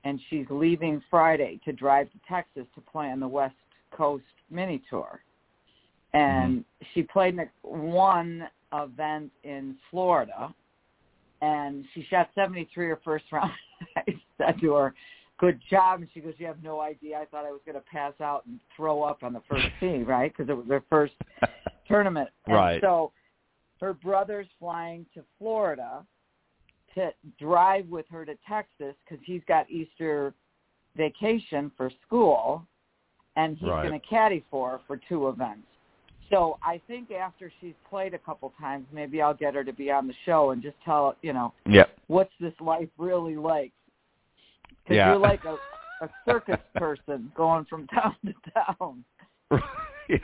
[0.03, 3.55] And she's leaving friday to drive to texas to play on the west
[3.91, 5.21] coast mini tour.
[6.13, 10.53] And she played in a, one event in florida.
[11.41, 13.51] And she shot 73 her first round
[13.95, 14.03] i
[14.37, 14.93] said to her
[15.37, 16.01] good job.
[16.01, 17.17] And she goes, you have no idea.
[17.17, 20.03] I thought I was going to pass out and throw up on the first tee,
[20.03, 20.31] right?
[20.35, 21.13] Because it was their first
[21.87, 22.29] tournament.
[22.45, 22.81] And Right.
[22.81, 23.11] so
[23.79, 26.05] her brother's flying to Florida
[26.95, 30.33] to drive with her to Texas because he's got Easter
[30.95, 32.65] vacation for school,
[33.35, 33.87] and he's Right.
[33.87, 35.67] going to caddy for her for two events.
[36.29, 39.91] So I think after she's played a couple times, maybe I'll get her to be
[39.91, 41.89] on the show and just tell you know Yep.
[42.07, 43.71] what's this life really like?
[44.87, 45.09] Because Yeah.
[45.09, 45.57] you're like a,
[46.05, 49.03] a circus person going from town to town.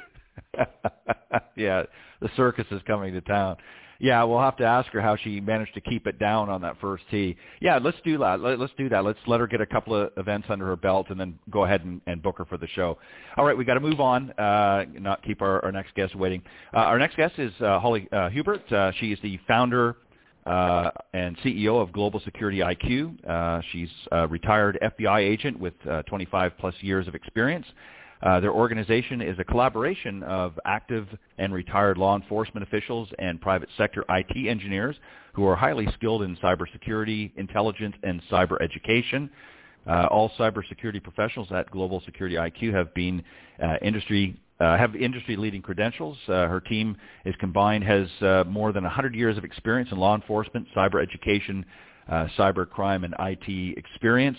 [1.56, 1.84] yeah,
[2.22, 3.58] the circus is coming to town.
[4.00, 6.76] Yeah, we'll have to ask her how she managed to keep it down on that
[6.82, 7.38] first tee.
[7.62, 8.42] Yeah, let's do that.
[8.42, 9.06] Let, let's do that.
[9.06, 11.86] Let's let her get a couple of events under her belt and then go ahead
[11.86, 12.98] and, and book her for the show.
[13.38, 14.32] All right, we got to move on.
[14.32, 16.42] Uh, not keep our, our next guest waiting.
[16.74, 18.70] Uh, our next guest is uh, Holly uh, Hubert.
[18.72, 19.96] Uh, she is the founder
[20.46, 23.28] uh, and CEO of Global Security IQ.
[23.28, 27.66] Uh, she's a retired FBI agent with uh, 25 plus years of experience.
[28.22, 33.68] Uh, their organization is a collaboration of active and retired law enforcement officials and private
[33.78, 34.96] sector IT engineers
[35.34, 39.30] who are highly skilled in cybersecurity, intelligence, and cyber education.
[39.86, 43.22] Uh, all cybersecurity professionals at Global Security IQ have been
[43.62, 46.18] uh, industry uh, have industry-leading credentials.
[46.28, 46.96] Uh, her team
[47.26, 51.66] is combined has uh, more than 100 years of experience in law enforcement, cyber education,
[52.10, 54.38] uh, cyber crime, and IT experience.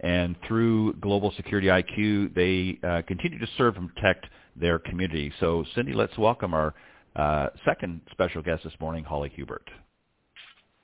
[0.00, 5.32] And through Global Security IQ, they uh, continue to serve and protect their community.
[5.40, 6.74] So, Cindy, let's welcome our
[7.16, 9.68] uh, second special guest this morning, Holly Hubert.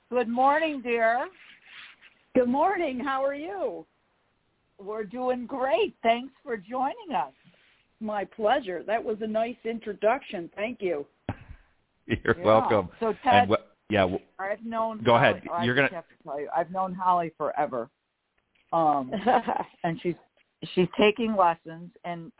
[0.08, 1.26] Good morning, dear.
[2.34, 3.00] Good morning.
[3.00, 3.84] How are you?
[4.78, 5.94] We're doing great.
[6.02, 7.32] Thanks for joining us.
[8.02, 8.82] My pleasure.
[8.82, 10.50] That was a nice introduction.
[10.56, 11.06] Thank you.
[12.06, 12.44] You're Yeah.
[12.44, 12.88] welcome.
[12.98, 14.98] So Ted, And wh- yeah, w- I've known.
[15.04, 15.40] Go ahead.
[15.48, 17.88] Oh, You're just gonna- have to tell you, I've known Holly forever.
[18.72, 19.12] Um,
[19.84, 20.16] and she's
[20.74, 22.32] she's taking lessons and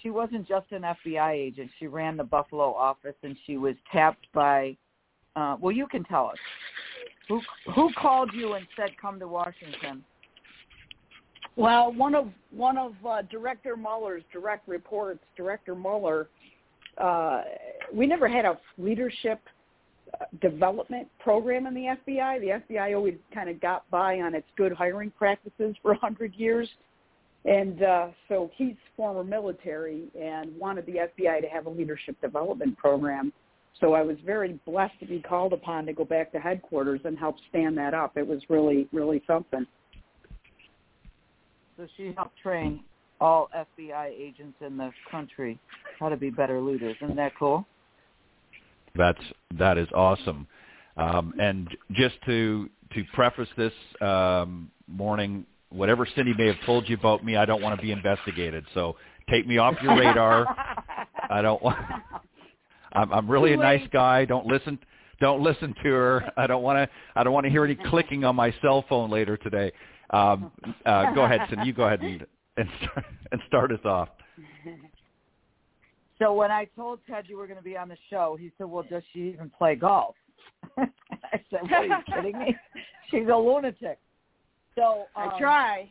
[0.00, 1.70] she wasn't just an FBI agent.
[1.78, 4.76] She ran the Buffalo office and she was tapped by
[5.36, 6.38] uh well you can tell us.
[7.28, 7.40] Who
[7.74, 10.04] who called you and said come to Washington?
[11.56, 16.28] Well, one of one of uh, Director Mueller's direct reports, Director Mueller,
[16.98, 17.42] uh,
[17.92, 19.40] we never had a leadership
[20.14, 22.40] uh, development program in the FBI.
[22.40, 26.34] The FBI always kind of got by on its good hiring practices for a hundred
[26.34, 26.68] years.
[27.44, 32.76] And uh, so he's former military and wanted the FBI to have a leadership development
[32.76, 33.32] program.
[33.80, 37.18] So I was very blessed to be called upon to go back to headquarters and
[37.18, 38.16] help stand that up.
[38.16, 39.66] It was really, really something.
[41.80, 42.80] So she helped train
[43.22, 45.58] all FBI agents in the country
[45.98, 46.94] how to be better leaders.
[47.00, 47.66] Isn't that cool?
[48.94, 49.20] That's
[49.58, 50.46] that is awesome.
[50.98, 53.72] Um, and just to to preface this
[54.02, 57.92] um, morning, whatever Cindy may have told you about me, I don't want to be
[57.92, 58.66] investigated.
[58.74, 58.96] So
[59.30, 60.44] take me off your radar.
[61.30, 61.78] I don't want.
[62.92, 64.26] I'm, I'm really a nice guy.
[64.26, 64.78] Don't listen.
[65.18, 66.30] Don't listen to her.
[66.36, 66.94] I don't want to.
[67.16, 69.72] I don't want to hear any clicking on my cell phone later today.
[70.10, 70.50] Um,
[70.86, 71.66] uh, go ahead, Cindy.
[71.66, 74.08] You go ahead and and start, and start us off.
[76.18, 78.66] So when I told Ted you were going to be on the show, he said,
[78.66, 80.14] "Well, does she even play golf?"
[80.78, 82.56] I said, "What are you kidding me?
[83.10, 83.98] She's a lunatic."
[84.74, 85.90] So um, I try.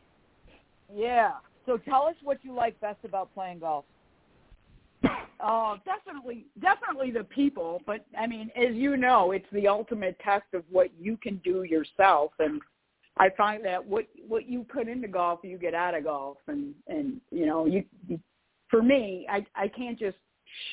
[0.94, 1.34] Yeah.
[1.66, 3.86] So tell us what you like best about playing golf.
[5.42, 7.82] Oh, definitely, definitely the people.
[7.86, 11.64] But I mean, as you know, it's the ultimate test of what you can do
[11.64, 12.32] yourself.
[12.40, 12.62] And
[13.18, 16.38] I find that what what you put into golf, you get out of golf.
[16.48, 17.84] And and you know, you,
[18.70, 20.18] for me, I I can't just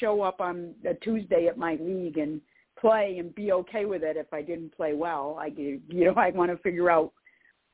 [0.01, 2.41] show up on a Tuesday at my league and
[2.79, 5.37] play and be okay with it if I didn't play well.
[5.41, 7.13] I you know I want to figure out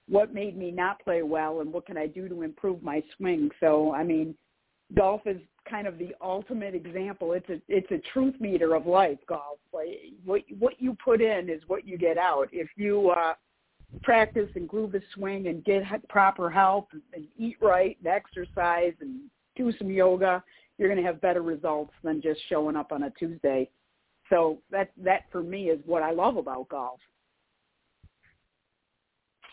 [0.09, 3.51] what made me not play well and what can I do to improve my swing.
[3.61, 4.35] So I mean,
[4.97, 7.33] golf is kind of the ultimate example.
[7.33, 9.19] It's a it's a truth meter of life.
[9.29, 12.49] Golf, like what what you put in is what you get out.
[12.53, 13.35] If you uh,
[14.03, 19.21] practice and groove the swing and get proper help and eat right and exercise and
[19.57, 20.43] do some yoga,
[20.79, 23.69] you're going to have better results than just showing up on a Tuesday.
[24.31, 27.01] So that that for me is what I love about golf.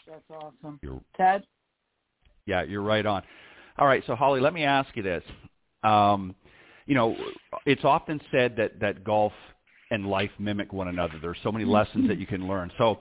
[0.08, 0.80] That's awesome.
[0.82, 1.44] You're, Ted?
[2.46, 3.22] Yeah, you're right on.
[3.78, 5.24] All right, so Holly, let me ask you this.
[5.84, 6.36] Um,
[6.86, 7.16] you know,
[7.66, 9.34] it's often said that that golf
[9.92, 11.16] and life mimic one another.
[11.22, 12.72] There's so many lessons that you can learn.
[12.78, 13.00] So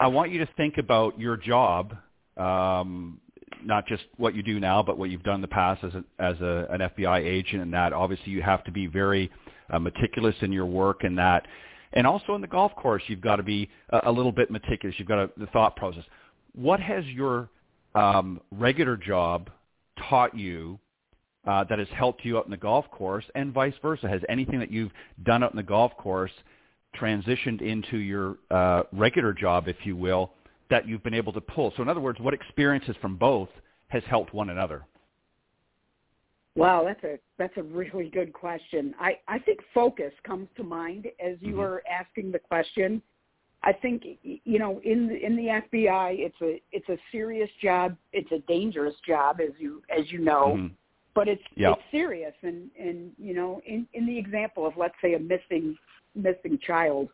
[0.00, 1.94] I want you to think about your job,
[2.36, 3.20] um,
[3.64, 6.04] not just what you do now, but what you've done in the past as, a,
[6.22, 7.92] as a, an FBI agent and that.
[7.92, 9.30] Obviously, you have to be very
[9.70, 11.46] uh, meticulous in your work and that.
[11.94, 14.94] And also in the golf course, you've got to be a, a little bit meticulous.
[14.98, 16.04] You've got a, the thought process.
[16.54, 17.48] What has your
[17.94, 19.50] um, regular job
[20.08, 20.78] taught you
[21.46, 24.08] uh, that has helped you out in the golf course and vice versa?
[24.08, 24.92] Has anything that you've
[25.24, 26.32] done out in the golf course
[27.00, 30.32] transitioned into your uh, regular job, if you will,
[30.70, 31.72] that you've been able to pull?
[31.76, 33.48] So in other words, what experiences from both
[33.88, 34.84] has helped one another?
[36.54, 38.92] Wow, that's a that's a really good question.
[38.98, 41.58] I, I think focus comes to mind as you mm-hmm.
[41.58, 43.00] were asking the question.
[43.62, 47.96] I think you know in the, in the FBI it's a it's a serious job.
[48.12, 50.54] It's a dangerous job as you as you know.
[50.56, 50.74] Mm-hmm
[51.18, 51.72] but it's yep.
[51.72, 55.76] it's serious and and you know in in the example of let's say a missing
[56.14, 57.08] missing child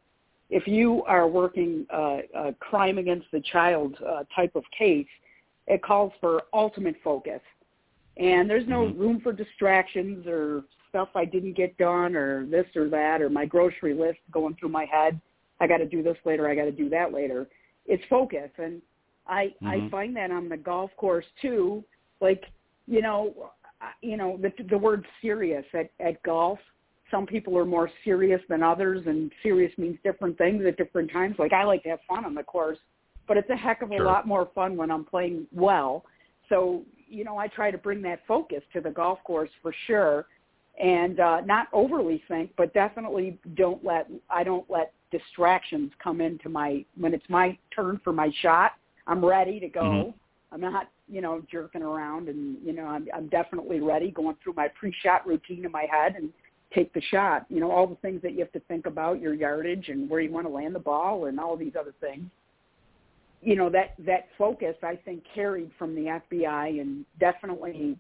[0.50, 5.06] if you are working uh, a crime against the child uh, type of case
[5.66, 7.40] it calls for ultimate focus
[8.16, 9.00] and there's no mm-hmm.
[9.00, 13.46] room for distractions or stuff I didn't get done or this or that or my
[13.46, 15.20] grocery list going through my head
[15.60, 17.48] I got to do this later I got to do that later
[17.86, 18.80] it's focus and
[19.26, 19.66] I mm-hmm.
[19.66, 21.82] I find that on the golf course too
[22.20, 22.44] like
[22.86, 23.50] you know
[24.02, 26.58] you know, the, the word serious at, at golf.
[27.10, 31.36] Some people are more serious than others, and serious means different things at different times.
[31.38, 32.78] Like I like to have fun on the course,
[33.28, 34.06] but it's a heck of a sure.
[34.06, 36.04] lot more fun when I'm playing well.
[36.48, 40.26] So, you know, I try to bring that focus to the golf course for sure,
[40.82, 46.48] and uh, not overly think, but definitely don't let I don't let distractions come into
[46.48, 48.72] my when it's my turn for my shot.
[49.06, 49.82] I'm ready to go.
[49.82, 50.10] Mm-hmm.
[50.52, 54.54] I'm not you know, jerking around and, you know, I'm, I'm definitely ready going through
[54.54, 56.32] my pre-shot routine in my head and
[56.74, 57.46] take the shot.
[57.48, 60.20] You know, all the things that you have to think about, your yardage and where
[60.20, 62.24] you want to land the ball and all these other things.
[63.42, 67.98] You know, that, that focus I think carried from the FBI and definitely,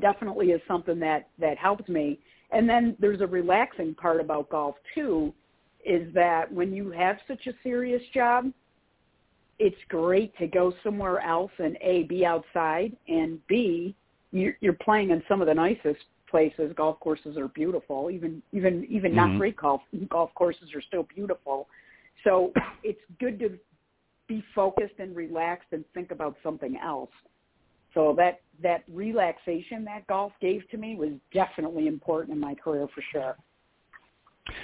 [0.00, 2.18] definitely is something that, that helps me.
[2.50, 5.32] And then there's a relaxing part about golf too,
[5.84, 8.50] is that when you have such a serious job,
[9.58, 13.94] it's great to go somewhere else and a be outside and b
[14.32, 16.04] you're playing in some of the nicest
[16.36, 16.72] places.
[16.76, 18.10] Golf courses are beautiful.
[18.10, 19.32] Even even even mm-hmm.
[19.32, 19.80] not great golf
[20.10, 21.66] golf courses are still beautiful.
[22.24, 23.58] So it's good to
[24.28, 27.10] be focused and relaxed and think about something else.
[27.94, 32.86] So that that relaxation that golf gave to me was definitely important in my career
[32.94, 33.36] for sure.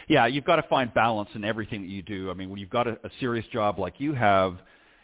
[0.09, 2.31] Yeah, you've got to find balance in everything that you do.
[2.31, 4.59] I mean, when you've got a, a serious job like you have,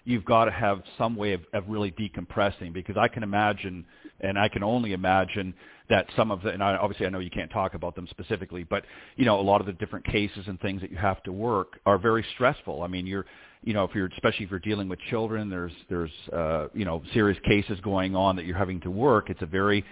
[0.04, 3.84] you've got to have some way of, of really decompressing because I can imagine
[4.20, 5.54] and I can only imagine
[5.88, 8.64] that some of the and I, obviously I know you can't talk about them specifically,
[8.64, 8.84] but
[9.16, 11.80] you know a lot of the different cases and things that you have to work
[11.86, 12.82] are very stressful.
[12.82, 13.26] I mean you're
[13.62, 17.02] you know if you're especially if you're dealing with children, there's there's uh, you know
[17.14, 19.30] serious cases going on that you're having to work.
[19.30, 19.84] It's a very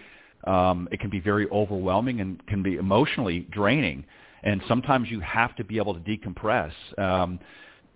[0.47, 4.05] um, it can be very overwhelming and can be emotionally draining,
[4.43, 6.73] and sometimes you have to be able to decompress.
[6.99, 7.41] Um,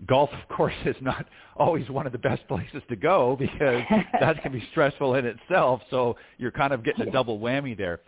[0.06, 1.26] golf, of course, is not
[1.56, 3.82] always one of the best places to go because
[4.20, 5.80] that can be stressful in itself.
[5.90, 8.00] So you're kind of getting a double whammy there.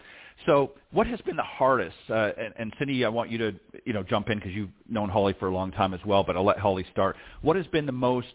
[0.46, 1.96] So what has been the hardest?
[2.08, 5.08] Uh, and, and Cindy, I want you to you know jump in because you've known
[5.08, 6.24] Holly for a long time as well.
[6.24, 7.16] But I'll let Holly start.
[7.42, 8.32] What has been the most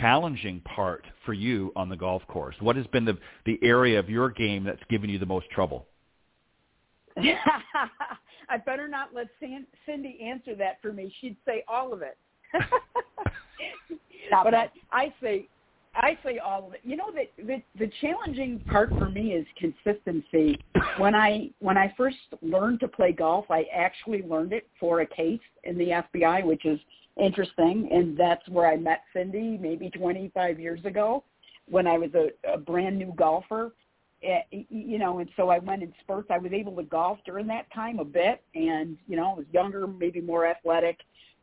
[0.00, 2.54] challenging part for you on the golf course?
[2.60, 5.86] What has been the the area of your game that's given you the most trouble?
[8.48, 9.28] I better not let
[9.86, 11.14] Cindy answer that for me.
[11.20, 12.16] She'd say all of it.
[14.44, 15.46] But I, I say,
[15.94, 16.80] I say all of it.
[16.84, 20.58] You know, the, the the challenging part for me is consistency.
[20.98, 25.06] When I when I first learned to play golf, I actually learned it for a
[25.06, 26.80] case in the FBI, which is
[27.22, 31.24] interesting, and that's where I met Cindy maybe 25 years ago
[31.68, 33.72] when I was a, a brand new golfer
[34.24, 36.28] Eh, you know, and so I went in spurts.
[36.30, 39.46] I was able to golf during that time a bit, and you know, I was
[39.52, 40.98] younger, maybe more athletic,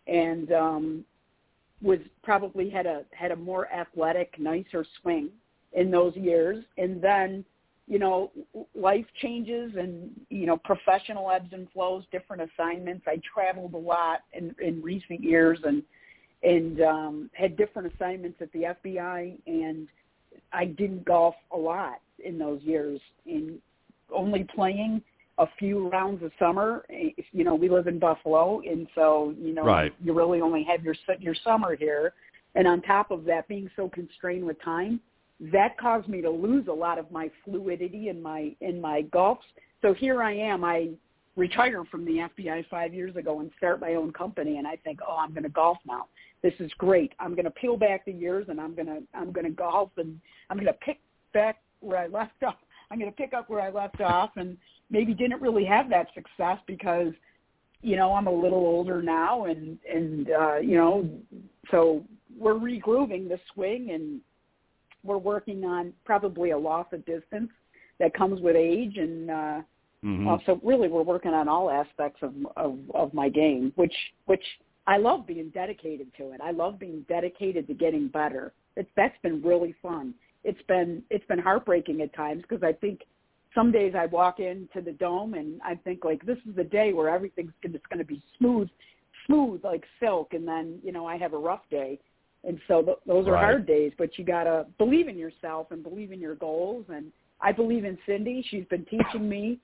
[0.09, 1.05] and um,
[1.81, 5.29] was probably had a had a more athletic, nicer swing
[5.73, 6.63] in those years.
[6.77, 7.45] And then,
[7.87, 8.31] you know,
[8.75, 13.05] life changes, and you know, professional ebbs and flows, different assignments.
[13.07, 15.83] I traveled a lot in in recent years, and
[16.43, 19.87] and um, had different assignments at the FBI, and
[20.53, 23.59] I didn't golf a lot in those years in
[24.13, 25.01] only playing
[25.39, 26.85] a few rounds of summer.
[27.31, 29.93] You know, we live in Buffalo, and so you know right.
[30.03, 32.13] you really only have your your summer here.
[32.55, 34.99] And on top of that, being so constrained with time,
[35.39, 39.37] that caused me to lose a lot of my fluidity in my in my golfs.
[39.81, 40.63] So here I am.
[40.63, 40.89] I
[41.37, 44.99] retire from the FBI five years ago and start my own company, and I think,
[45.07, 46.07] oh, I'm going to golf now.
[46.43, 47.13] This is great.
[47.19, 49.91] I'm going to peel back the years, and I'm going to I'm going to golf,
[49.97, 50.19] and
[50.49, 50.99] I'm going to pick
[51.33, 52.55] back where I left off.
[52.91, 54.57] I'm going to pick up where I left off, and
[54.89, 57.13] maybe didn't really have that success because,
[57.81, 61.09] you know, I'm a little older now, and and uh, you know,
[61.71, 62.03] so
[62.37, 64.21] we're regrooving the swing, and
[65.03, 67.49] we're working on probably a loss of distance
[67.99, 69.61] that comes with age, and uh,
[70.03, 70.27] mm-hmm.
[70.27, 74.43] uh, so really we're working on all aspects of, of of my game, which which
[74.87, 76.41] I love being dedicated to it.
[76.43, 78.53] I love being dedicated to getting better.
[78.75, 80.13] It's that's been really fun
[80.43, 83.01] it's been it's been heartbreaking at times because I think
[83.55, 86.93] some days I walk into the dome and I think like this is the day
[86.93, 88.69] where everything's just going to be smooth,
[89.25, 91.99] smooth like silk, and then you know I have a rough day,
[92.43, 93.43] and so th- those are right.
[93.43, 93.91] hard days.
[93.97, 96.85] But you got to believe in yourself and believe in your goals.
[96.89, 98.45] And I believe in Cindy.
[98.49, 99.59] She's been teaching me,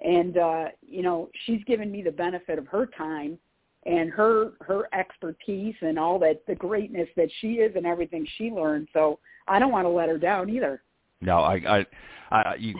[0.00, 3.38] and uh, you know she's given me the benefit of her time
[3.86, 8.50] and her her expertise and all that the greatness that she is and everything she
[8.50, 8.88] learned.
[8.92, 9.18] So
[9.48, 10.82] I don't want to let her down either.
[11.22, 11.86] No, I, I,
[12.30, 12.74] I you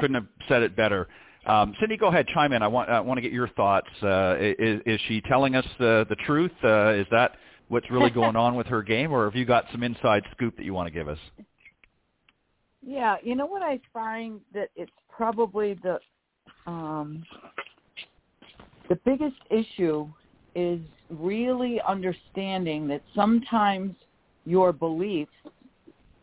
[0.00, 1.08] couldn't have said it better.
[1.46, 2.62] Um, Cindy, go ahead, chime in.
[2.62, 3.88] I want I want to get your thoughts.
[4.02, 6.52] Uh, is, is she telling us the the truth?
[6.64, 7.36] Uh, is that
[7.68, 10.64] what's really going on with her game, or have you got some inside scoop that
[10.64, 11.18] you want to give us?
[12.82, 15.98] Yeah, you know what I find that it's probably the
[16.66, 17.24] um,
[18.88, 20.08] the biggest issue
[20.54, 20.80] is
[21.10, 23.94] really understanding that sometimes
[24.46, 25.30] your beliefs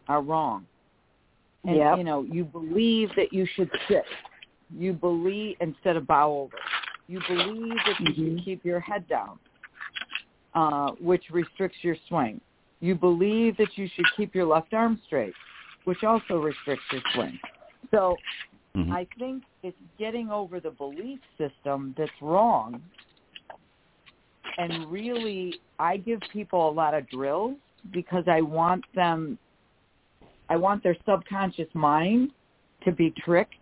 [0.07, 0.65] are wrong.
[1.65, 1.97] And yep.
[1.97, 4.03] you know, you believe that you should sit.
[4.75, 6.57] You believe instead of bow over.
[7.07, 8.37] You believe that you mm-hmm.
[8.37, 9.39] should keep your head down,
[10.55, 12.41] uh, which restricts your swing.
[12.79, 15.33] You believe that you should keep your left arm straight,
[15.85, 17.39] which also restricts your swing.
[17.91, 18.15] So
[18.75, 18.91] mm-hmm.
[18.91, 22.81] I think it's getting over the belief system that's wrong
[24.57, 27.55] and really I give people a lot of drills
[27.91, 29.37] because I want them
[30.53, 32.29] I want their subconscious mind
[32.85, 33.55] to be tricked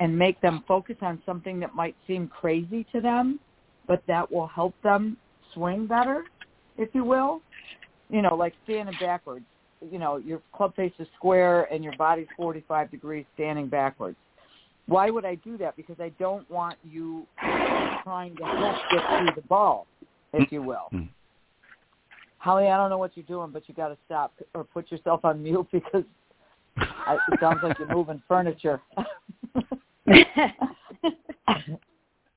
[0.00, 3.38] and make them focus on something that might seem crazy to them,
[3.86, 5.16] but that will help them
[5.54, 6.24] swing better,
[6.78, 7.42] if you will.
[8.10, 9.44] You know, like standing backwards.
[9.88, 14.16] You know, your club face is square and your body's 45 degrees standing backwards.
[14.86, 15.76] Why would I do that?
[15.76, 17.24] Because I don't want you
[18.02, 19.86] trying to help get through the ball,
[20.32, 20.88] if you will.
[20.92, 21.06] Mm-hmm.
[22.42, 25.24] Holly, I don't know what you're doing, but you got to stop or put yourself
[25.24, 26.02] on mute because
[26.76, 28.82] I, it sounds like you're moving furniture.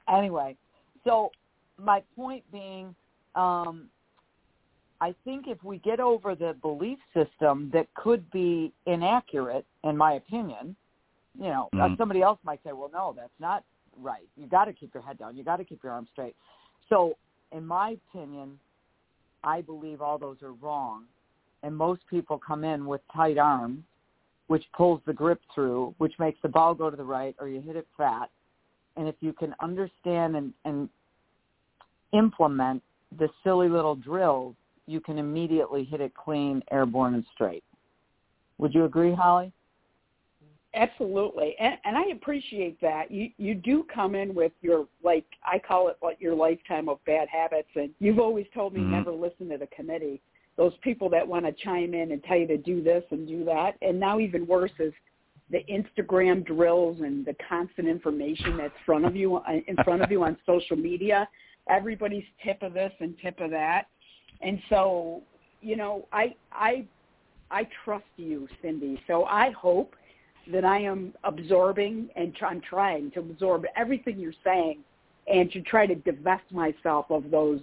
[0.07, 0.55] anyway,
[1.03, 1.31] so
[1.79, 2.93] my point being,
[3.33, 3.87] um,
[5.01, 10.13] I think if we get over the belief system that could be inaccurate, in my
[10.13, 10.75] opinion,
[11.35, 11.95] you know, mm-hmm.
[11.97, 13.63] somebody else might say, well, no, that's not
[13.99, 14.27] right.
[14.37, 15.35] You got to keep your head down.
[15.35, 16.35] You got to keep your arms straight.
[16.89, 17.17] So,
[17.51, 18.59] in my opinion,
[19.45, 21.05] I believe all those are wrong.
[21.63, 23.83] And most people come in with tight arms,
[24.47, 27.61] which pulls the grip through, which makes the ball go to the right or you
[27.61, 28.29] hit it fat.
[28.97, 30.89] And if you can understand and, and
[32.13, 32.83] implement
[33.17, 34.55] the silly little drills
[34.87, 37.63] you can immediately hit it clean, airborne, and straight.
[38.57, 39.51] Would you agree, Holly?
[40.75, 43.09] Absolutely, and, and I appreciate that.
[43.09, 47.03] You you do come in with your like I call it like your lifetime of
[47.05, 48.89] bad habits, and you've always told me Mhm.
[48.89, 50.21] never listen to the committee.
[50.57, 53.45] Those people that want to chime in and tell you to do this and do
[53.45, 54.93] that, and now even worse is
[55.49, 60.11] the Instagram drills and the constant information that's front of you uh, in front of
[60.11, 61.27] you on social media.
[61.69, 63.87] Everybody's tip of this and tip of that,
[64.41, 65.21] and so
[65.61, 66.85] you know I I
[67.49, 69.01] I trust you, Cindy.
[69.07, 69.95] So I hope
[70.51, 74.79] that I am absorbing and try, I'm trying to absorb everything you're saying
[75.27, 77.61] and to try to divest myself of those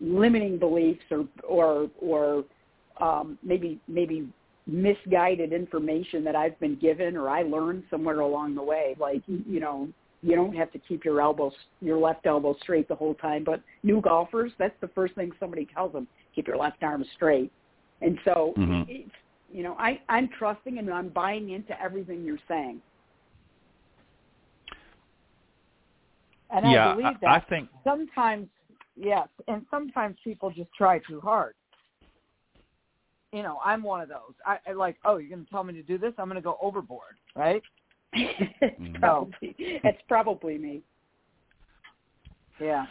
[0.00, 2.44] limiting beliefs or or or
[3.00, 4.28] um, maybe maybe
[4.66, 8.94] misguided information that I've been given or I learned somewhere along the way.
[8.98, 9.88] Like you know,
[10.22, 13.44] you don't have to keep your elbows your left elbow straight the whole time.
[13.44, 17.50] But new golfers, that's the first thing somebody tells them: keep your left arm straight.
[18.02, 18.86] And so Mhm.
[18.88, 19.14] it's
[19.52, 22.80] you know, I, I'm trusting and I'm buying into everything you're saying.
[26.50, 28.48] And yeah, I believe that I think sometimes,
[28.96, 31.54] yes, and sometimes people just try too hard.
[33.32, 34.32] You know, I'm one of those.
[34.46, 36.12] I, I like, oh, you're going to tell me to do this?
[36.18, 37.62] I'm going to go overboard, right?
[38.12, 40.82] it's probably it's probably me.
[42.60, 42.86] Yeah.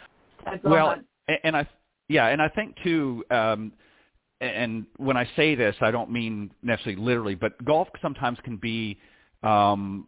[0.62, 0.96] Well,
[1.28, 1.66] and, and I
[2.08, 3.24] yeah, and I think too.
[3.30, 3.72] Um,
[4.40, 8.98] and when I say this, I don't mean necessarily literally, but golf sometimes can be
[9.42, 10.06] um,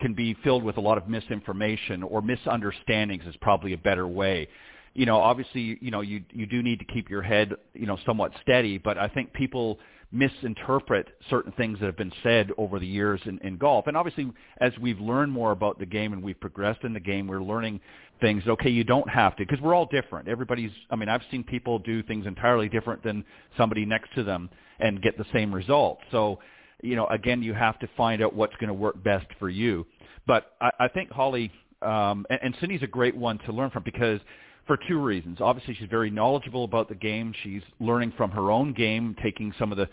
[0.00, 4.48] can be filled with a lot of misinformation or misunderstandings is probably a better way.
[4.94, 7.98] You know, obviously, you know, you you do need to keep your head, you know,
[8.06, 9.78] somewhat steady, but I think people
[10.12, 13.86] misinterpret certain things that have been said over the years in, in golf.
[13.86, 14.30] And obviously,
[14.60, 17.80] as we've learned more about the game and we've progressed in the game, we're learning
[18.20, 18.42] things.
[18.46, 20.28] Okay, you don't have to because we're all different.
[20.28, 20.72] Everybody's.
[20.90, 23.24] I mean, I've seen people do things entirely different than
[23.56, 24.50] somebody next to them
[24.80, 25.98] and get the same result.
[26.10, 26.40] So,
[26.82, 29.86] you know, again, you have to find out what's going to work best for you.
[30.26, 31.52] But I, I think Holly
[31.82, 34.20] um, and, and Cindy's a great one to learn from because
[34.66, 35.38] for two reasons.
[35.40, 37.34] Obviously, she's very knowledgeable about the game.
[37.42, 39.88] She's learning from her own game, taking some of the,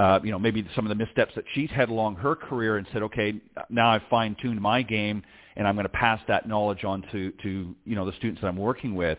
[0.00, 2.86] uh, you know, maybe some of the missteps that she's had along her career, and
[2.92, 3.34] said, okay,
[3.68, 5.22] now I've fine-tuned my game,
[5.56, 8.48] and I'm going to pass that knowledge on to, to you know, the students that
[8.48, 9.18] I'm working with.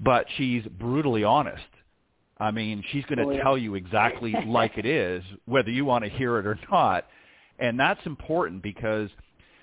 [0.00, 1.62] But she's brutally honest.
[2.38, 3.42] I mean, she's going to Oh, yeah.
[3.42, 7.06] tell you exactly like it is, whether you want to hear it or not.
[7.58, 9.10] And that's important because–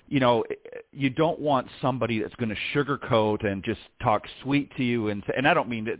[0.08, 0.44] you know,
[0.92, 5.08] you don't want somebody that's going to sugarcoat and just talk sweet to you.
[5.08, 5.98] And and I don't mean that.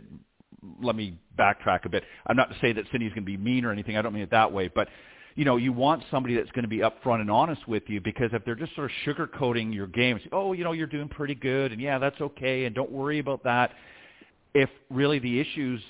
[0.81, 2.03] Let me backtrack a bit.
[2.27, 3.95] I'm not to say that Cindy's going to be mean or anything.
[3.95, 4.67] I don't mean it that way.
[4.67, 4.89] But
[5.35, 8.31] you know, you want somebody that's going to be upfront and honest with you because
[8.33, 11.35] if they're just sort of sugarcoating your game, say, oh, you know, you're doing pretty
[11.35, 13.71] good, and yeah, that's okay, and don't worry about that.
[14.53, 15.81] If really the issues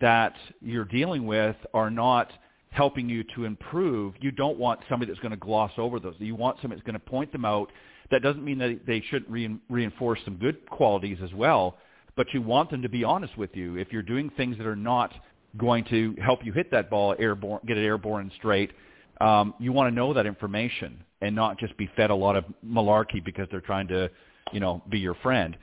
[0.00, 2.30] that you're dealing with are not
[2.70, 6.14] helping you to improve, you don't want somebody that's going to gloss over those.
[6.18, 7.70] You want somebody that's going to point them out.
[8.10, 11.78] That doesn't mean that they shouldn't re- reinforce some good qualities as well,
[12.16, 13.76] but you want them to be honest with you.
[13.76, 15.12] If you're doing things that are not
[15.56, 18.72] going to help you hit that ball airborne, get it airborne and straight,
[19.20, 22.44] um, you want to know that information and not just be fed a lot of
[22.64, 24.10] malarkey because they're trying to,
[24.52, 25.56] you know, be your friend.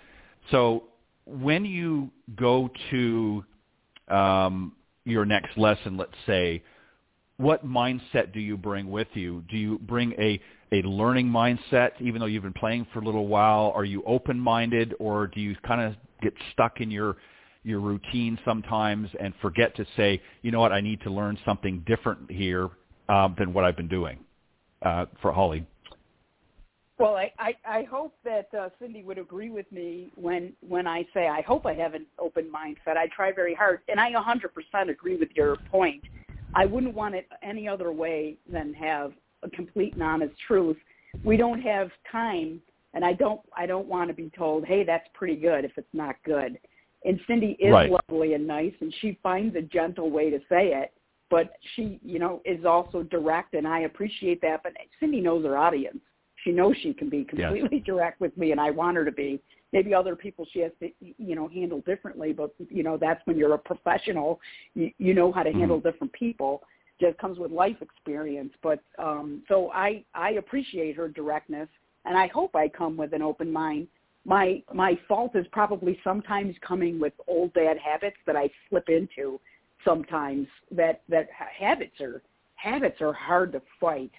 [0.52, 0.86] So
[1.26, 3.46] when you go to
[4.08, 4.74] um,
[5.06, 6.64] your next lesson, let's say,
[7.38, 9.44] what mindset do you bring with you?
[9.50, 10.40] Do you bring a,
[10.72, 13.72] a learning mindset, even though you've been playing for a little while?
[13.76, 17.18] Are you open-minded, or do you kind of get stuck in your
[17.66, 21.82] your routine sometimes and forget to say, you know what, I need to learn something
[21.88, 22.70] different here
[23.08, 24.20] um, than what I've been doing?
[24.82, 25.66] Uh, for Holly.
[27.00, 31.08] Well, I, I, I hope that uh, Cindy would agree with me when when I
[31.14, 32.98] say I hope I have an open mindset.
[32.98, 36.04] I try very hard, and I 100% agree with your point.
[36.56, 40.78] I wouldn't want it any other way than have a complete and honest truth.
[41.24, 42.62] We don't have time,
[42.94, 45.94] and I don't I don't want to be told, "Hey, that's pretty good," if it's
[45.94, 46.60] not good.
[47.06, 47.92] And Cindy is Right.
[47.92, 50.94] lovely and nice, and she finds a gentle way to say it.
[51.30, 54.62] But she, you know, is also direct, and I appreciate that.
[54.64, 56.00] But Cindy knows her audience.
[56.44, 57.28] She knows she can be Yes.
[57.30, 59.42] completely direct with me, and I want her to be.
[59.74, 62.32] Maybe other people she has to, you know, handle differently.
[62.32, 64.40] But you know, that's when you're a professional.
[64.76, 66.62] You, you know how to handle different people.
[67.02, 68.54] Just comes with life experience.
[68.62, 71.68] But um, so I, I appreciate her directness,
[72.06, 73.88] and I hope I come with an open mind.
[74.26, 79.40] My my fault is probably sometimes coming with old bad habits that I slip into.
[79.84, 81.28] Sometimes that that
[81.60, 82.22] habits are
[82.56, 84.12] habits are hard to fight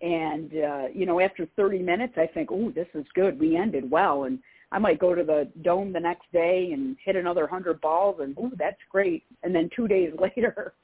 [0.00, 3.90] and uh, you know after 30 minutes i think oh this is good we ended
[3.90, 4.38] well and
[4.70, 8.36] I might go to the dome the next day and hit another hundred balls, and
[8.38, 9.24] ooh, that's great.
[9.42, 10.74] And then two days later,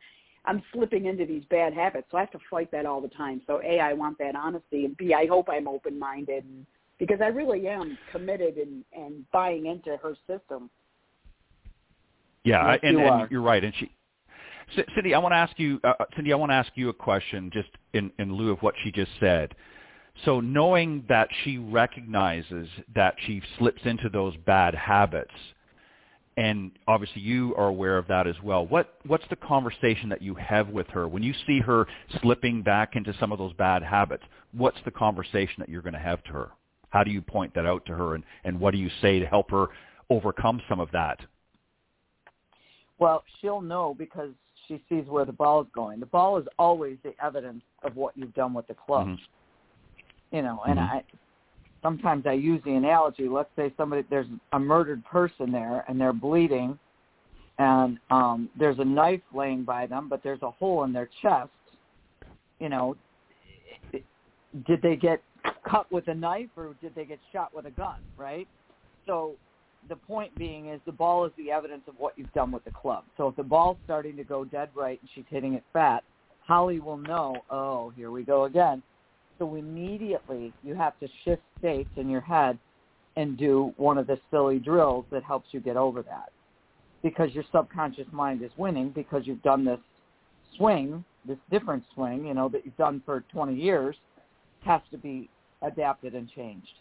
[0.47, 2.09] I'm slipping into these bad habits.
[2.11, 3.43] So I have to fight that all the time.
[3.47, 6.45] So a, I want that honesty, and b, I hope I'm open minded,
[6.99, 10.70] because I really am committed and and buying into her system.
[12.45, 13.28] Yeah, Yes, and, you and are.
[13.30, 13.64] you're right.
[13.64, 13.91] And she,
[14.76, 16.93] C- Cindy, I want to ask you, uh, Cindy, I want to ask you a
[16.93, 19.55] question, just in in lieu of what she just said.
[20.25, 25.35] So knowing that she recognizes that she slips into those bad habits,
[26.37, 28.67] and obviously you are aware of that as well.
[28.67, 31.87] What what's the conversation that you have with her when you see her
[32.21, 34.25] slipping back into some of those bad habits?
[34.53, 36.51] What's the conversation that you're going to have to her?
[36.91, 39.27] How do you point that out to her, and and what do you say to
[39.27, 39.67] help her
[40.11, 41.21] overcome some of that?
[42.99, 44.31] Well, she'll know because
[44.69, 46.01] she sees where the ball is going.
[46.01, 49.09] The ball is always the evidence of what you've done with the club.
[49.09, 49.19] Mhm.
[50.31, 50.91] You know, and Mhm.
[50.91, 51.05] I
[51.83, 53.29] sometimes I use the analogy.
[53.29, 56.79] Let's say somebody there's a murdered person there and they're bleeding,
[57.59, 61.51] and um there's a knife laying by them, but there's a hole in their chest.
[62.59, 62.97] You know,
[63.93, 65.22] did they get
[65.68, 67.97] cut with a knife or did they get shot with a gun?
[68.16, 68.49] Right.
[69.07, 69.35] So
[69.89, 72.70] the point being is the ball is the evidence of what you've done with the
[72.70, 73.05] club.
[73.16, 76.03] So if the ball's starting to go dead right and she's hitting it fat,
[76.47, 78.83] Holly will know, oh, here we go again.
[79.39, 82.59] So immediately you have to shift states in your head
[83.16, 86.30] and do one of the silly drills that helps you get over that.
[87.03, 89.78] Because your subconscious mind is winning because you've done this
[90.57, 93.97] swing, this different swing, you know, that you've done for 20 years,
[94.64, 95.28] has to be
[95.62, 96.72] adapted and changed.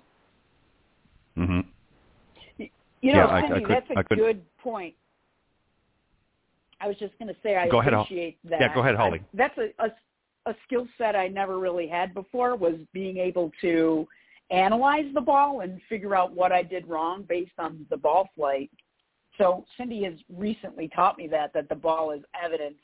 [1.36, 1.62] hmm
[2.58, 4.96] You know, Yeah, I- I could- that's a I could- good point.
[6.80, 8.60] I was just going to say I Go ahead, appreciate that.
[8.62, 9.20] Yeah, go ahead, Holly.
[9.20, 9.92] I- that's a, a
[10.46, 14.08] a skill set I never really had before was being able to
[14.52, 18.70] analyze the ball and figure out what I did wrong based on the ball flight.
[19.38, 22.82] So Cindy has recently taught me that that the ball is evidence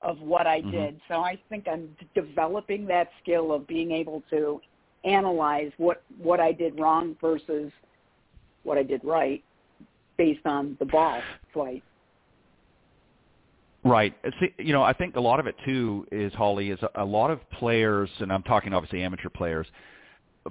[0.00, 0.70] of what I Mhm.
[0.70, 1.00] did.
[1.08, 4.60] So I think I'm developing that skill of being able to
[5.04, 7.72] analyze what what I did wrong versus
[8.62, 9.42] what I did right
[10.16, 11.20] based on the ball
[11.52, 11.82] flight.
[13.84, 14.14] Right.
[14.40, 17.04] See, you know, I think a lot of it too is Holly is a, a
[17.04, 19.66] lot of players, and I'm talking obviously amateur players,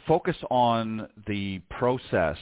[0.05, 2.37] focus on the process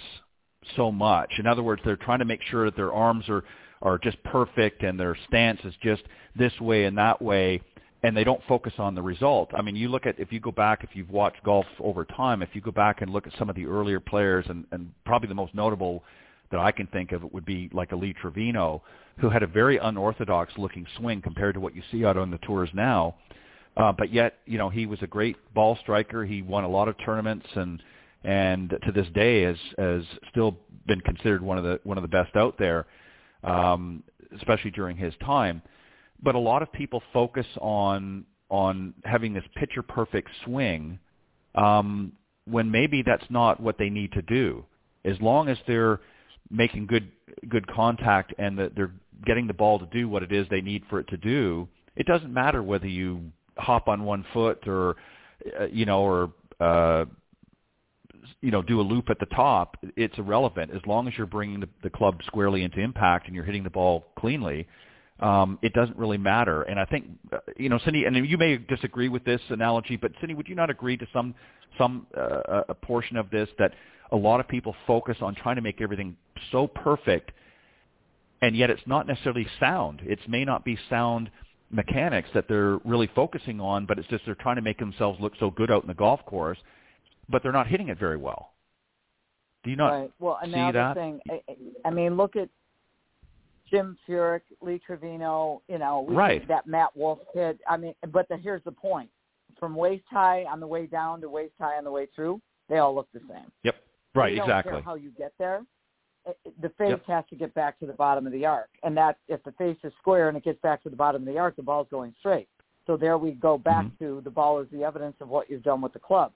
[0.75, 1.31] so much.
[1.37, 3.43] In other words, they're trying to make sure that their arms are
[3.81, 6.01] are just perfect and their stance is just
[6.35, 7.61] this way and that way,
[8.03, 9.49] and they don't focus on the result.
[9.57, 12.41] I mean, you look at if you go back, if you've watched golf over time,
[12.41, 15.29] if you go back and look at some of the earlier players, and, and probably
[15.29, 16.03] the most notable
[16.51, 18.81] that I can think of it would be like a Lee Trevino,
[19.19, 22.39] who had a very unorthodox looking swing compared to what you see out on the
[22.39, 23.15] tours now.
[23.77, 26.25] Uh, but yet, you know, he was a great ball striker.
[26.25, 27.81] He won a lot of tournaments and
[28.23, 32.07] and to this day has has still been considered one of the one of the
[32.07, 32.85] best out there,
[33.43, 34.03] um,
[34.35, 35.61] especially during his time.
[36.21, 40.99] But a lot of people focus on on having this picture perfect swing
[41.55, 42.11] um,
[42.45, 44.65] when maybe that's not what they need to do.
[45.05, 46.01] As long as they're
[46.51, 47.11] making good
[47.47, 48.91] good contact and that they're
[49.25, 52.05] getting the ball to do what it is they need for it to do, it
[52.05, 54.95] doesn't matter whether you hop on one foot or
[55.59, 57.05] uh, you know or uh,
[58.41, 59.77] you know do a loop at the top.
[59.95, 63.45] It's irrelevant as long as you're bringing the, the club squarely into impact and you're
[63.45, 64.67] hitting the ball cleanly.
[65.19, 66.61] Um, it doesn't really matter.
[66.63, 70.11] And I think, uh, you know, Cindy, and you may disagree with this analogy, but
[70.19, 71.35] Cindy, would you not agree to some
[71.77, 73.73] some uh, a portion of this that
[74.11, 76.15] a lot of people focus on trying to make everything
[76.51, 77.31] so perfect,
[78.41, 80.01] and yet it's not necessarily sound.
[80.03, 81.29] It may not be sound
[81.69, 85.33] mechanics that they're really focusing on, but it's just they're trying to make themselves look
[85.39, 86.57] so good out in the golf course,
[87.27, 88.53] but they're not hitting it very well.
[89.63, 90.11] Do you not right.
[90.19, 90.95] Well, see another that?
[90.95, 91.41] thing, I,
[91.85, 92.49] I mean, look at
[93.69, 96.47] Jim Furyk, Lee Trevino, you know, we- Right.
[96.47, 97.59] that Matt Wolff kid.
[97.67, 99.09] I mean, but the, here's the point:
[99.59, 102.77] from waist high on the way down to waist high on the way through, they
[102.79, 103.51] all look the same.
[103.63, 103.75] Yep.
[104.15, 104.37] Right.
[104.37, 104.81] Exactly.
[104.81, 105.63] how you get there.
[106.59, 107.05] The face Yep.
[107.05, 109.77] has to get back to the bottom of the arc, and that if the face
[109.83, 112.13] is square and it gets back to the bottom of the arc, the ball's going
[112.19, 112.47] straight.
[112.85, 113.99] So there we go back Mhm.
[113.99, 116.33] to the ball is the evidence of what you've done with the club.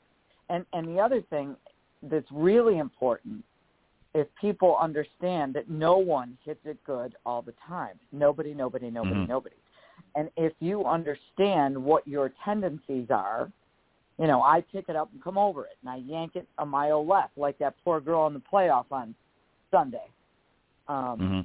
[0.49, 1.57] And and the other thing
[2.03, 3.43] that's really important
[4.15, 7.99] is people understand that no one hits it good all the time.
[8.11, 9.27] Nobody, nobody, nobody, Mhm.
[9.27, 9.55] nobody.
[10.15, 13.51] And if you understand what your tendencies are,
[14.19, 16.65] you know, I pick it up and come over it, and I yank it a
[16.65, 19.15] mile left, like that poor girl in the playoff on
[19.71, 20.09] Sunday.
[20.87, 21.41] Um, hmm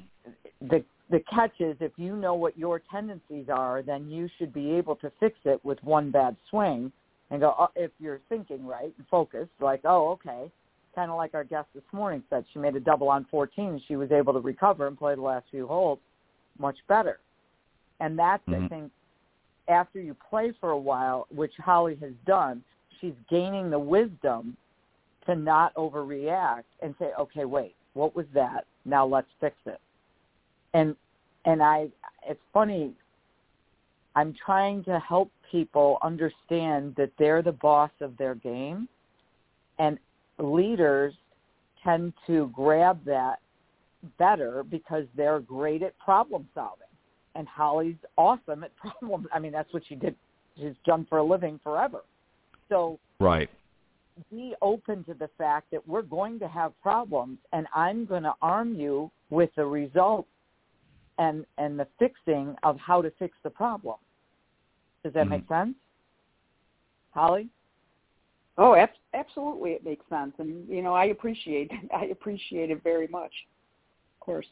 [0.60, 4.72] the the catch is if you know what your tendencies are, then you should be
[4.72, 6.92] able to fix it with one bad swing
[7.30, 7.54] and go.
[7.58, 10.50] Oh, if you're thinking right and focused, like, oh, okay,
[10.94, 13.80] kind of like our guest this morning said, she made a double on 14.
[13.86, 15.98] She was able to recover and play the last few holes
[16.58, 17.20] much better.
[18.00, 18.64] And that's, Mhm.
[18.64, 18.92] I think,
[19.68, 22.64] after you play for a while, which Holly has done,
[23.00, 24.56] she's gaining the wisdom
[25.26, 28.66] to not overreact and say, okay, wait, what was that?
[28.84, 29.80] Now let's fix it.
[30.72, 30.96] And
[31.44, 31.88] and I,
[32.26, 32.92] it's funny.
[34.16, 38.88] I'm trying to help people understand that they're the boss of their game,
[39.78, 39.98] and
[40.38, 41.14] leaders
[41.82, 43.40] tend to grab that
[44.18, 46.86] better because they're great at problem solving.
[47.34, 49.28] And Holly's awesome at problem.
[49.32, 50.14] I mean, that's what she did.
[50.56, 52.02] She's done for a living forever.
[52.68, 53.48] So Right.
[54.30, 58.34] be open to the fact that we're going to have problems and I'm going to
[58.42, 60.28] arm you with the results
[61.18, 63.96] and and the fixing of how to fix the problem.
[65.02, 65.30] Does that mm-hmm.
[65.30, 65.74] make sense?
[67.10, 67.48] Holly?
[68.58, 73.06] Oh, ab- absolutely, it makes sense, and you know, I appreciate I appreciate it very
[73.08, 73.32] much.
[74.16, 74.46] Of course.